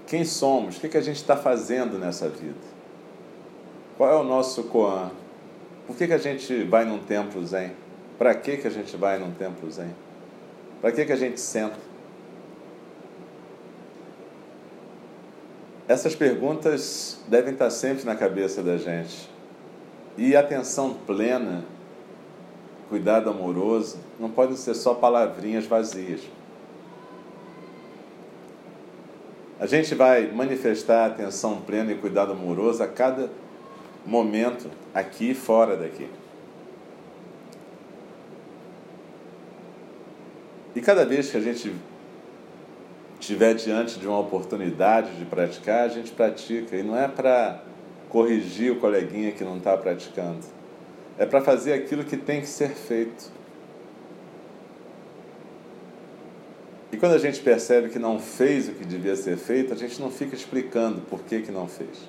quem 0.07 0.25
somos, 0.25 0.77
o 0.77 0.81
que, 0.81 0.89
que 0.89 0.97
a 0.97 1.01
gente 1.01 1.17
está 1.17 1.37
fazendo 1.37 1.99
nessa 1.99 2.29
vida. 2.29 2.80
Qual 4.01 4.11
é 4.11 4.17
o 4.17 4.25
nosso 4.25 4.63
Koan? 4.63 5.11
Por 5.87 5.95
que, 5.95 6.07
que 6.07 6.15
a 6.15 6.19
gente 6.19 6.65
vai 6.65 6.87
num 6.87 7.01
templo 7.01 7.45
zen? 7.45 7.73
Para 8.19 8.35
que, 8.35 8.57
que 8.57 8.67
a 8.67 8.71
gente 8.71 8.97
vai 8.97 9.19
num 9.19 9.31
templo 9.31 9.71
zen? 9.71 9.95
Para 10.81 10.91
que, 10.91 11.05
que 11.05 11.13
a 11.13 11.17
gente 11.17 11.39
senta? 11.39 11.77
Essas 15.87 16.15
perguntas 16.15 17.21
devem 17.29 17.53
estar 17.53 17.69
sempre 17.69 18.07
na 18.07 18.17
cabeça 18.17 18.63
da 18.63 18.79
gente. 18.79 19.29
E 20.17 20.35
atenção 20.35 20.95
plena, 21.07 21.63
cuidado 22.89 23.29
amoroso, 23.29 23.99
não 24.19 24.31
podem 24.31 24.57
ser 24.57 24.77
só 24.77 24.95
palavrinhas 24.95 25.67
vazias. 25.67 26.23
A 29.59 29.67
gente 29.67 29.95
vai 29.95 30.33
manifestar 30.33 31.05
atenção 31.05 31.61
plena 31.61 31.93
e 31.93 31.97
cuidado 31.97 32.33
amoroso 32.33 32.83
a 32.83 32.89
cada 32.89 33.29
momento, 34.07 34.71
aqui 34.95 35.31
e 35.31 35.35
fora 35.35 35.77
daqui. 35.77 36.09
E 40.75 40.81
cada 40.81 41.05
vez 41.05 41.31
que 41.31 41.37
a 41.37 41.41
gente 41.41 41.73
estiver 43.19 43.55
diante 43.55 43.99
de 43.99 44.07
uma 44.07 44.19
oportunidade 44.19 45.15
de 45.17 45.25
praticar, 45.25 45.85
a 45.85 45.89
gente 45.89 46.13
pratica. 46.13 46.77
E 46.77 46.83
não 46.83 46.97
é 46.97 47.09
para 47.09 47.63
corrigir 48.09 48.73
o 48.73 48.77
coleguinha 48.77 49.33
que 49.33 49.45
não 49.45 49.59
está 49.59 49.77
praticando. 49.77 50.41
É 51.19 51.27
para 51.27 51.41
fazer 51.41 51.73
aquilo 51.73 52.05
que 52.05 52.17
tem 52.17 52.41
que 52.41 52.47
ser 52.47 52.71
feito. 52.71 53.31
E 56.93 56.97
quando 56.97 57.15
a 57.15 57.19
gente 57.19 57.41
percebe 57.41 57.89
que 57.89 57.99
não 57.99 58.19
fez 58.19 58.69
o 58.69 58.73
que 58.73 58.85
devia 58.85 59.15
ser 59.15 59.37
feito, 59.37 59.73
a 59.73 59.77
gente 59.77 60.01
não 60.01 60.11
fica 60.11 60.35
explicando 60.35 61.01
por 61.03 61.21
que, 61.21 61.43
que 61.43 61.53
não 61.53 61.69
fez. 61.69 62.09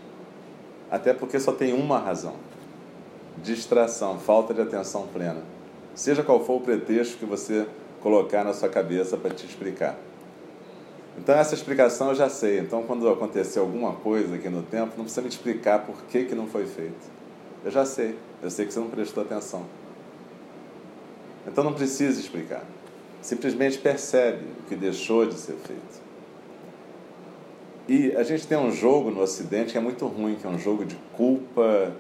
Até 0.91 1.13
porque 1.13 1.39
só 1.39 1.54
tem 1.54 1.73
uma 1.73 1.97
razão: 1.97 2.36
distração, 3.41 4.19
falta 4.19 4.54
de 4.54 4.62
atenção 4.62 5.08
plena. 5.08 5.41
Seja 5.95 6.21
qual 6.21 6.43
for 6.43 6.58
o 6.58 6.62
pretexto 6.62 7.17
que 7.17 7.25
você 7.25 7.65
colocar 8.01 8.43
na 8.43 8.54
sua 8.54 8.69
cabeça 8.69 9.17
para 9.17 9.34
te 9.34 9.45
explicar. 9.45 9.97
Então 11.17 11.36
essa 11.36 11.56
explicação 11.56 12.10
eu 12.10 12.15
já 12.15 12.30
sei. 12.30 12.60
Então 12.60 12.84
quando 12.84 13.10
acontecer 13.10 13.60
alguma 13.60 13.93
coisa 13.93 14.36
aqui 14.36 14.49
no 14.49 14.63
tempo, 14.63 14.93
não 14.97 15.06
precisa 15.06 15.21
me 15.21 15.30
explicar 15.30 15.80
por 15.86 15.95
que, 16.04 16.25
que 16.25 16.36
não 16.36 16.47
foi 16.47 16.65
feito. 16.65 17.10
Eu 17.63 17.71
já 17.71 17.86
sei. 17.86 18.17
Eu 18.43 18.49
sei 18.51 18.65
que 18.65 18.73
você 18.73 18.80
não 18.80 18.89
prestou 18.89 19.23
atenção. 19.23 19.65
Então 21.47 21.63
não 21.63 21.73
precisa 21.73 22.19
explicar 22.19 22.63
simplesmente 23.21 23.77
percebe 23.77 24.45
o 24.60 24.67
que 24.67 24.75
deixou 24.75 25.25
de 25.25 25.36
ser 25.36 25.56
feito. 25.56 26.11
E 27.93 28.15
a 28.15 28.23
gente 28.23 28.47
tem 28.47 28.58
um 28.58 28.71
jogo 28.71 29.12
no 29.12 29.19
Ocidente 29.19 29.73
que 29.73 29.77
é 29.77 29.82
muito 29.82 30.08
ruim, 30.08 30.36
que 30.36 30.47
é 30.47 30.49
um 30.49 30.58
jogo 30.58 30.86
de 30.86 30.95
culpa 31.12 31.91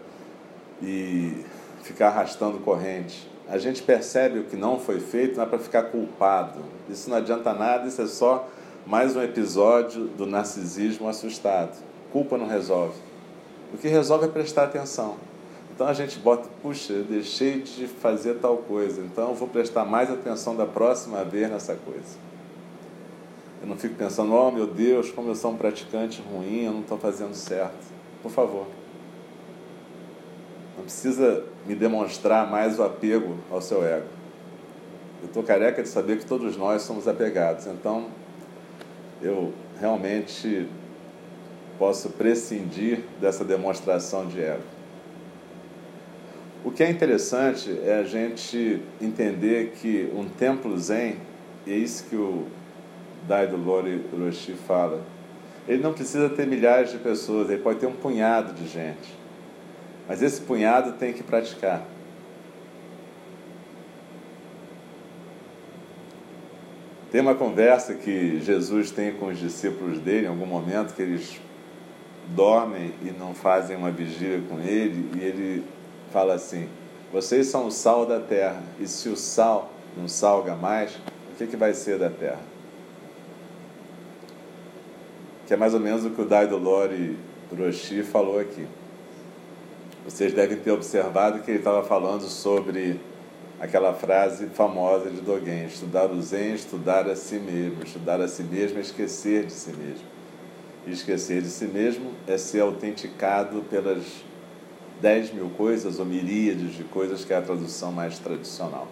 e 0.81 1.43
ficar 1.83 2.07
arrastando 2.07 2.59
corrente. 2.59 3.29
A 3.49 3.57
gente 3.57 3.83
percebe 3.83 4.39
o 4.39 4.45
que 4.45 4.55
não 4.55 4.79
foi 4.79 5.01
feito, 5.01 5.35
não 5.35 5.43
é 5.43 5.45
para 5.45 5.59
ficar 5.59 5.83
culpado. 5.83 6.61
Isso 6.89 7.09
não 7.09 7.17
adianta 7.17 7.51
nada, 7.53 7.89
isso 7.89 8.01
é 8.01 8.07
só 8.07 8.47
mais 8.87 9.17
um 9.17 9.21
episódio 9.21 10.05
do 10.05 10.25
narcisismo 10.25 11.09
assustado. 11.09 11.77
Culpa 12.09 12.37
não 12.37 12.47
resolve. 12.47 12.95
O 13.73 13.77
que 13.77 13.89
resolve 13.89 14.27
é 14.27 14.29
prestar 14.29 14.63
atenção. 14.63 15.17
Então 15.75 15.87
a 15.87 15.93
gente 15.93 16.17
bota, 16.19 16.47
puxa, 16.61 16.93
eu 16.93 17.03
deixei 17.03 17.59
de 17.59 17.85
fazer 17.85 18.35
tal 18.35 18.59
coisa, 18.59 19.01
então 19.01 19.31
eu 19.31 19.35
vou 19.35 19.49
prestar 19.49 19.83
mais 19.83 20.09
atenção 20.09 20.55
da 20.55 20.65
próxima 20.65 21.25
vez 21.25 21.51
nessa 21.51 21.75
coisa. 21.75 22.30
Eu 23.61 23.67
não 23.67 23.77
fico 23.77 23.93
pensando, 23.93 24.33
oh 24.33 24.51
meu 24.51 24.65
Deus, 24.65 25.11
como 25.11 25.29
eu 25.29 25.35
sou 25.35 25.51
um 25.51 25.57
praticante 25.57 26.21
ruim, 26.21 26.65
eu 26.65 26.71
não 26.71 26.81
estou 26.81 26.97
fazendo 26.97 27.35
certo. 27.35 27.91
Por 28.23 28.31
favor. 28.31 28.65
Não 30.75 30.83
precisa 30.83 31.45
me 31.65 31.75
demonstrar 31.75 32.49
mais 32.49 32.79
o 32.79 32.83
apego 32.83 33.37
ao 33.51 33.61
seu 33.61 33.83
ego. 33.83 34.07
Eu 35.21 35.27
estou 35.27 35.43
careca 35.43 35.83
de 35.83 35.89
saber 35.89 36.17
que 36.17 36.25
todos 36.25 36.57
nós 36.57 36.81
somos 36.81 37.07
apegados. 37.07 37.67
Então, 37.67 38.07
eu 39.21 39.53
realmente 39.79 40.67
posso 41.77 42.09
prescindir 42.09 43.01
dessa 43.19 43.45
demonstração 43.45 44.27
de 44.27 44.41
ego. 44.41 44.63
O 46.63 46.71
que 46.71 46.83
é 46.83 46.89
interessante 46.89 47.79
é 47.83 47.99
a 47.99 48.03
gente 48.03 48.81
entender 48.99 49.73
que 49.79 50.11
um 50.15 50.25
templo 50.25 50.77
zen, 50.79 51.17
e 51.65 51.71
é 51.71 51.75
isso 51.75 52.05
que 52.05 52.15
o 52.15 52.45
Daido 53.27 53.57
Lori 53.57 54.03
Roshi 54.17 54.53
fala, 54.53 55.01
ele 55.67 55.81
não 55.81 55.93
precisa 55.93 56.29
ter 56.29 56.47
milhares 56.47 56.91
de 56.91 56.97
pessoas, 56.97 57.49
ele 57.49 57.61
pode 57.61 57.79
ter 57.79 57.87
um 57.87 57.93
punhado 57.93 58.53
de 58.53 58.67
gente. 58.67 59.15
Mas 60.07 60.21
esse 60.21 60.41
punhado 60.41 60.93
tem 60.93 61.13
que 61.13 61.23
praticar. 61.23 61.81
Tem 67.11 67.19
uma 67.19 67.35
conversa 67.35 67.93
que 67.93 68.39
Jesus 68.39 68.89
tem 68.89 69.13
com 69.13 69.27
os 69.27 69.37
discípulos 69.37 69.99
dele 69.99 70.25
em 70.25 70.29
algum 70.29 70.45
momento 70.45 70.93
que 70.93 71.01
eles 71.01 71.41
dormem 72.29 72.93
e 73.01 73.11
não 73.11 73.33
fazem 73.33 73.75
uma 73.75 73.91
vigília 73.91 74.41
com 74.49 74.59
ele 74.59 75.11
e 75.17 75.23
ele 75.23 75.63
fala 76.11 76.35
assim: 76.35 76.69
vocês 77.11 77.47
são 77.47 77.67
o 77.67 77.71
sal 77.71 78.05
da 78.05 78.21
terra, 78.21 78.61
e 78.79 78.87
se 78.87 79.09
o 79.09 79.17
sal 79.17 79.73
não 79.97 80.07
salga 80.07 80.55
mais, 80.55 80.95
o 80.95 81.35
que, 81.37 81.47
que 81.47 81.57
vai 81.57 81.73
ser 81.73 81.99
da 81.99 82.09
terra? 82.09 82.50
Que 85.51 85.55
é 85.55 85.57
mais 85.57 85.73
ou 85.73 85.81
menos 85.81 86.05
o 86.05 86.11
que 86.11 86.21
o 86.21 86.23
Daido 86.23 86.57
Lori 86.57 87.17
Roshi 87.53 88.03
falou 88.03 88.39
aqui. 88.39 88.65
Vocês 90.05 90.33
devem 90.33 90.55
ter 90.55 90.71
observado 90.71 91.41
que 91.41 91.51
ele 91.51 91.57
estava 91.57 91.83
falando 91.83 92.21
sobre 92.21 93.01
aquela 93.59 93.93
frase 93.93 94.45
famosa 94.45 95.09
de 95.09 95.19
Dogen: 95.19 95.65
estudar 95.65 96.09
o 96.09 96.21
Zen, 96.21 96.53
estudar 96.53 97.05
a 97.09 97.17
si 97.17 97.35
mesmo. 97.35 97.83
Estudar 97.83 98.21
a 98.21 98.29
si 98.29 98.43
mesmo 98.43 98.77
é 98.77 98.81
esquecer 98.81 99.45
de 99.45 99.51
si 99.51 99.71
mesmo. 99.71 100.05
E 100.87 100.91
esquecer 100.93 101.41
de 101.41 101.49
si 101.49 101.65
mesmo 101.65 102.13
é 102.25 102.37
ser 102.37 102.61
autenticado 102.61 103.61
pelas 103.63 104.05
dez 105.01 105.33
mil 105.33 105.49
coisas 105.49 105.99
ou 105.99 106.05
miríades 106.05 106.77
de 106.77 106.85
coisas, 106.85 107.25
que 107.25 107.33
é 107.33 107.35
a 107.35 107.41
tradução 107.41 107.91
mais 107.91 108.17
tradicional. 108.17 108.87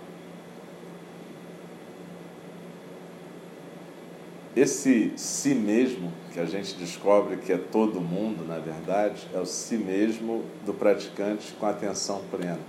Esse 4.56 5.14
si 5.16 5.54
mesmo, 5.54 6.12
que 6.34 6.40
a 6.40 6.46
gente 6.46 6.76
descobre 6.76 7.38
que 7.38 7.54
é 7.54 7.58
todo 7.58 8.02
mundo, 8.02 8.46
na 8.48 8.58
verdade, 8.58 9.28
é 9.34 9.40
o 9.40 9.46
si 9.46 9.78
mesmo 9.78 10.44
do 10.66 10.74
praticante 10.74 11.54
com 11.60 11.66
atenção 11.66 12.22
plena. 12.32 12.60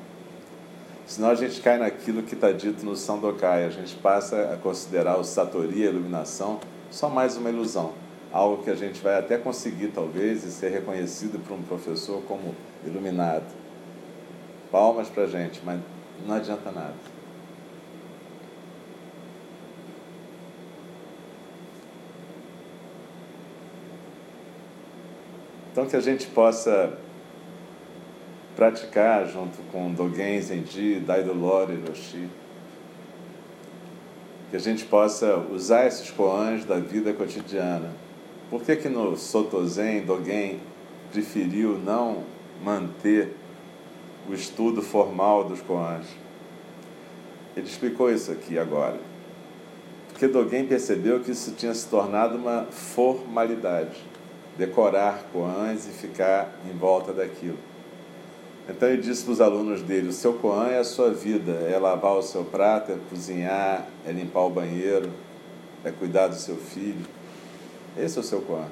Senão 1.06 1.30
a 1.30 1.34
gente 1.34 1.60
cai 1.60 1.78
naquilo 1.78 2.22
que 2.22 2.34
está 2.34 2.52
dito 2.52 2.84
no 2.84 2.94
Sandokai, 2.94 3.64
a 3.64 3.70
gente 3.70 3.96
passa 3.96 4.52
a 4.52 4.56
considerar 4.56 5.18
o 5.18 5.24
Satori, 5.24 5.86
a 5.86 5.90
iluminação, 5.90 6.60
só 6.90 7.08
mais 7.08 7.36
uma 7.36 7.50
ilusão 7.50 7.92
algo 8.32 8.62
que 8.62 8.70
a 8.70 8.74
gente 8.74 9.00
vai 9.00 9.18
até 9.18 9.36
conseguir, 9.36 9.88
talvez, 9.88 10.44
e 10.44 10.50
ser 10.50 10.70
reconhecido 10.70 11.38
por 11.44 11.54
um 11.54 11.62
professor 11.62 12.22
como 12.22 12.54
iluminado. 12.84 13.46
Palmas 14.70 15.08
para 15.08 15.26
gente, 15.26 15.60
mas 15.64 15.80
não 16.26 16.36
adianta 16.36 16.70
nada. 16.70 17.09
Então, 25.70 25.86
que 25.86 25.96
a 25.96 26.00
gente 26.00 26.26
possa 26.28 26.98
praticar 28.56 29.26
junto 29.26 29.58
com 29.72 29.92
Dogen 29.92 30.40
Zenji, 30.40 31.00
Daido 31.00 31.32
Lori 31.32 31.82
Roshi, 31.86 32.28
que 34.50 34.56
a 34.56 34.60
gente 34.60 34.84
possa 34.84 35.36
usar 35.36 35.86
esses 35.86 36.10
koans 36.10 36.64
da 36.64 36.76
vida 36.76 37.12
cotidiana 37.12 37.90
por 38.50 38.62
que, 38.64 38.74
que 38.74 38.88
no 38.88 39.16
Sotozen, 39.16 40.04
Dogen 40.04 40.58
preferiu 41.12 41.78
não 41.78 42.24
manter 42.64 43.36
o 44.28 44.34
estudo 44.34 44.82
formal 44.82 45.44
dos 45.44 45.60
koans. 45.62 46.06
Ele 47.56 47.66
explicou 47.66 48.10
isso 48.10 48.32
aqui 48.32 48.58
agora. 48.58 48.98
Porque 50.08 50.26
Dogen 50.26 50.66
percebeu 50.66 51.20
que 51.20 51.30
isso 51.30 51.52
tinha 51.52 51.72
se 51.72 51.86
tornado 51.86 52.36
uma 52.36 52.64
formalidade. 52.64 54.02
Decorar 54.60 55.24
koans 55.32 55.86
e 55.86 55.90
ficar 55.90 56.52
em 56.70 56.76
volta 56.76 57.14
daquilo. 57.14 57.56
Então 58.68 58.86
ele 58.90 59.00
disse 59.00 59.24
para 59.24 59.32
os 59.32 59.40
alunos 59.40 59.80
dele: 59.80 60.08
o 60.08 60.12
seu 60.12 60.34
koan 60.34 60.68
é 60.68 60.78
a 60.78 60.84
sua 60.84 61.14
vida, 61.14 61.52
é 61.52 61.78
lavar 61.78 62.12
o 62.12 62.22
seu 62.22 62.44
prato, 62.44 62.92
é 62.92 62.98
cozinhar, 63.08 63.86
é 64.06 64.12
limpar 64.12 64.40
o 64.40 64.50
banheiro, 64.50 65.10
é 65.82 65.90
cuidar 65.90 66.26
do 66.26 66.34
seu 66.34 66.56
filho. 66.56 67.06
Esse 67.96 68.18
é 68.18 68.20
o 68.20 68.22
seu 68.22 68.42
koan. 68.42 68.68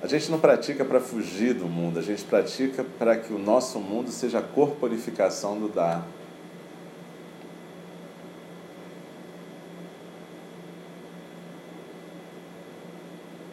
A 0.00 0.06
gente 0.06 0.30
não 0.30 0.40
pratica 0.40 0.86
para 0.86 0.98
fugir 0.98 1.52
do 1.52 1.66
mundo, 1.66 1.98
a 1.98 2.02
gente 2.02 2.24
pratica 2.24 2.82
para 2.98 3.14
que 3.18 3.30
o 3.30 3.38
nosso 3.38 3.78
mundo 3.78 4.10
seja 4.10 4.38
a 4.38 4.42
corporificação 4.42 5.60
do 5.60 5.68
Dharma. 5.68 6.21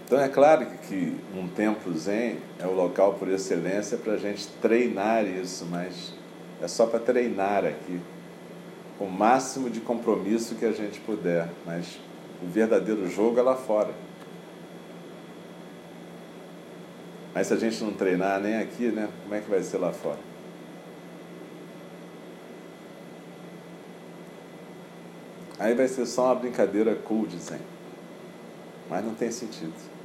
Então 0.09 0.19
é 0.19 0.27
claro 0.27 0.65
que 0.87 1.15
um 1.35 1.47
templo 1.47 1.95
zen 1.95 2.39
é 2.57 2.65
o 2.65 2.73
local 2.73 3.13
por 3.13 3.27
excelência 3.27 3.95
para 3.95 4.13
a 4.13 4.17
gente 4.17 4.47
treinar 4.59 5.23
isso, 5.23 5.67
mas 5.69 6.15
é 6.59 6.67
só 6.67 6.87
para 6.87 6.97
treinar 6.97 7.63
aqui, 7.63 8.01
o 8.99 9.05
máximo 9.05 9.69
de 9.69 9.79
compromisso 9.79 10.55
que 10.55 10.65
a 10.65 10.71
gente 10.71 10.99
puder, 11.01 11.47
mas 11.63 11.99
o 12.41 12.47
verdadeiro 12.47 13.07
jogo 13.07 13.39
é 13.39 13.43
lá 13.43 13.55
fora. 13.55 13.93
Mas 17.31 17.45
se 17.45 17.53
a 17.53 17.57
gente 17.57 17.83
não 17.83 17.93
treinar 17.93 18.41
nem 18.41 18.57
aqui, 18.57 18.87
né, 18.87 19.07
como 19.21 19.35
é 19.35 19.41
que 19.41 19.47
vai 19.51 19.61
ser 19.61 19.77
lá 19.77 19.93
fora? 19.93 20.17
Aí 25.59 25.75
vai 25.75 25.87
ser 25.87 26.07
só 26.07 26.25
uma 26.25 26.35
brincadeira 26.35 26.95
cool 26.95 27.27
de 27.27 27.37
zen. 27.37 27.61
Mas 28.89 29.05
não 29.05 29.13
tem 29.13 29.29
sentido. 29.29 29.98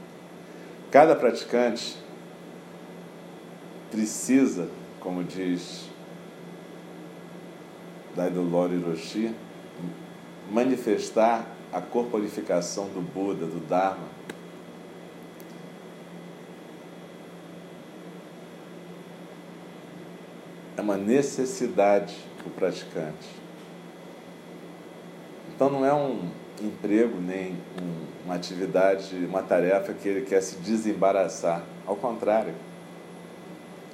Cada 0.94 1.16
praticante 1.16 1.96
precisa, 3.90 4.68
como 5.00 5.24
diz 5.24 5.90
Daidoloro 8.14 8.72
Hiroshi, 8.72 9.34
manifestar 10.52 11.48
a 11.72 11.80
corporificação 11.80 12.86
do 12.90 13.00
Buda, 13.00 13.44
do 13.44 13.58
Dharma. 13.66 14.06
É 20.76 20.80
uma 20.80 20.96
necessidade 20.96 22.16
para 22.38 22.46
o 22.46 22.50
praticante. 22.52 23.28
Então 25.52 25.68
não 25.68 25.84
é 25.84 25.92
um 25.92 26.43
emprego, 26.62 27.20
nem 27.20 27.52
um, 27.52 28.24
uma 28.24 28.34
atividade, 28.34 29.16
uma 29.26 29.42
tarefa 29.42 29.92
que 29.92 30.08
ele 30.08 30.22
quer 30.22 30.40
se 30.40 30.56
desembaraçar. 30.56 31.62
Ao 31.86 31.96
contrário, 31.96 32.54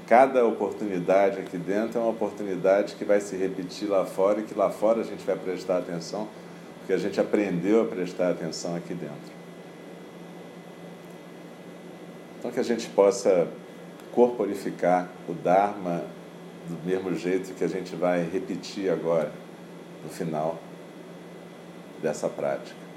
cada 0.06 0.44
oportunidade 0.44 1.38
aqui 1.38 1.56
dentro 1.56 1.98
é 1.98 2.02
uma 2.02 2.10
oportunidade 2.10 2.94
que 2.96 3.04
vai 3.04 3.20
se 3.20 3.36
repetir 3.36 3.88
lá 3.88 4.04
fora 4.04 4.40
e 4.40 4.42
que 4.42 4.54
lá 4.54 4.70
fora 4.70 5.00
a 5.00 5.04
gente 5.04 5.24
vai 5.24 5.36
prestar 5.36 5.78
atenção, 5.78 6.28
porque 6.78 6.92
a 6.92 6.98
gente 6.98 7.20
aprendeu 7.20 7.82
a 7.82 7.84
prestar 7.86 8.30
atenção 8.30 8.76
aqui 8.76 8.94
dentro. 8.94 9.40
Então, 12.38 12.50
que 12.50 12.60
a 12.60 12.64
gente 12.64 12.88
possa 12.88 13.48
corporificar 14.12 15.08
o 15.28 15.32
Dharma 15.32 16.02
do 16.68 16.88
mesmo 16.88 17.14
jeito 17.14 17.54
que 17.54 17.64
a 17.64 17.68
gente 17.68 17.94
vai 17.94 18.22
repetir 18.22 18.90
agora, 18.90 19.30
no 20.02 20.10
final 20.10 20.58
dessa 22.02 22.28
prática. 22.28 22.90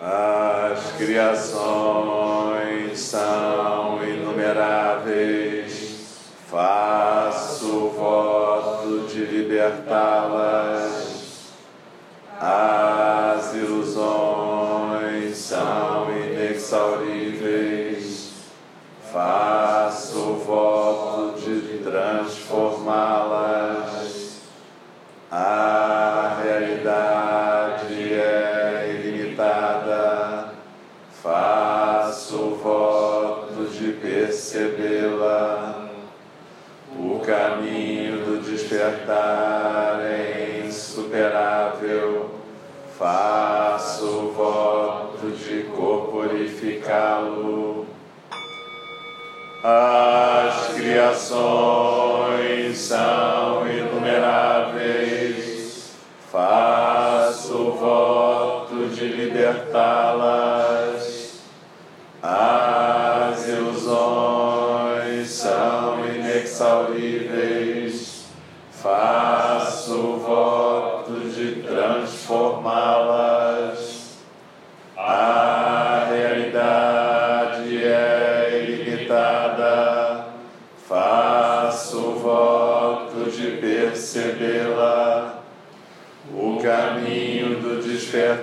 As 0.00 0.92
criações 0.98 1.58
são 2.98 3.83
de 9.70 10.83
criações 51.34 52.78
são 52.78 53.68
inumeráveis, 53.68 55.90
faço 56.30 57.72
voto 57.72 58.86
de 58.88 59.08
libertá-las. 59.08 61.02
As 62.22 63.48
ilusões 63.48 65.28
são 65.28 66.06
inexauríveis, 66.06 68.26
faço 68.70 70.18
voto 70.18 71.18
de 71.30 71.62
transformá-las. 71.62 73.53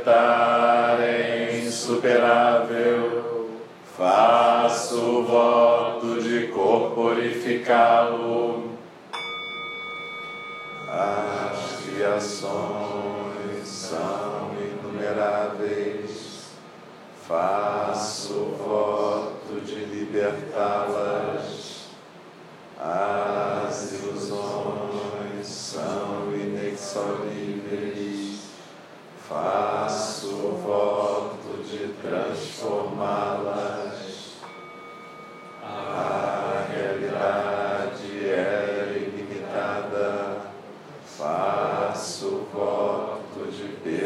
Despertar 0.01 0.99
é 0.99 1.61
insuperável, 1.63 3.49
faço 3.95 5.21
voto 5.23 6.19
de 6.21 6.47
corporificá-lo. 6.47 8.71
As 10.89 11.83
criações 11.85 13.67
são 13.67 14.51
inumeráveis, 14.59 16.49
faço 17.27 18.55
voto 18.57 19.61
de 19.63 19.85
libertá-las. 19.85 21.20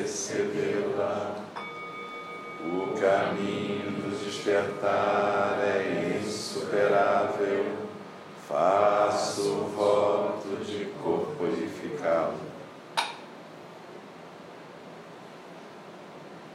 Percebê-la. 0.06 1.36
O 2.64 2.94
caminho 3.00 3.92
do 3.92 4.24
despertar 4.24 5.60
é 5.64 6.20
insuperável, 6.22 7.66
faço 8.48 9.66
voto 9.76 10.64
de 10.64 10.86
corporificá-lo. 11.04 12.46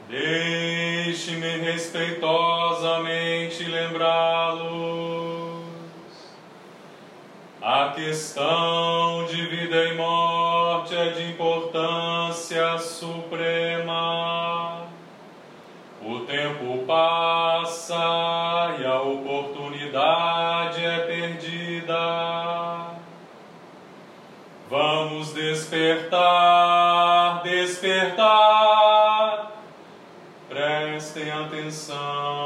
Deixe-me 0.07 1.57
respeitosamente 1.57 3.65
lembrá-los. 3.65 5.61
A 7.61 7.91
questão 7.95 9.10
suprema. 13.01 14.85
O 16.05 16.19
tempo 16.19 16.85
passa 16.85 18.75
e 18.79 18.85
a 18.85 19.01
oportunidade 19.01 20.85
é 20.85 20.99
perdida. 20.99 21.95
Vamos 24.69 25.33
despertar, 25.33 26.21
despertar. 27.41 28.71
Prestem 30.47 31.31
atenção. 31.31 32.40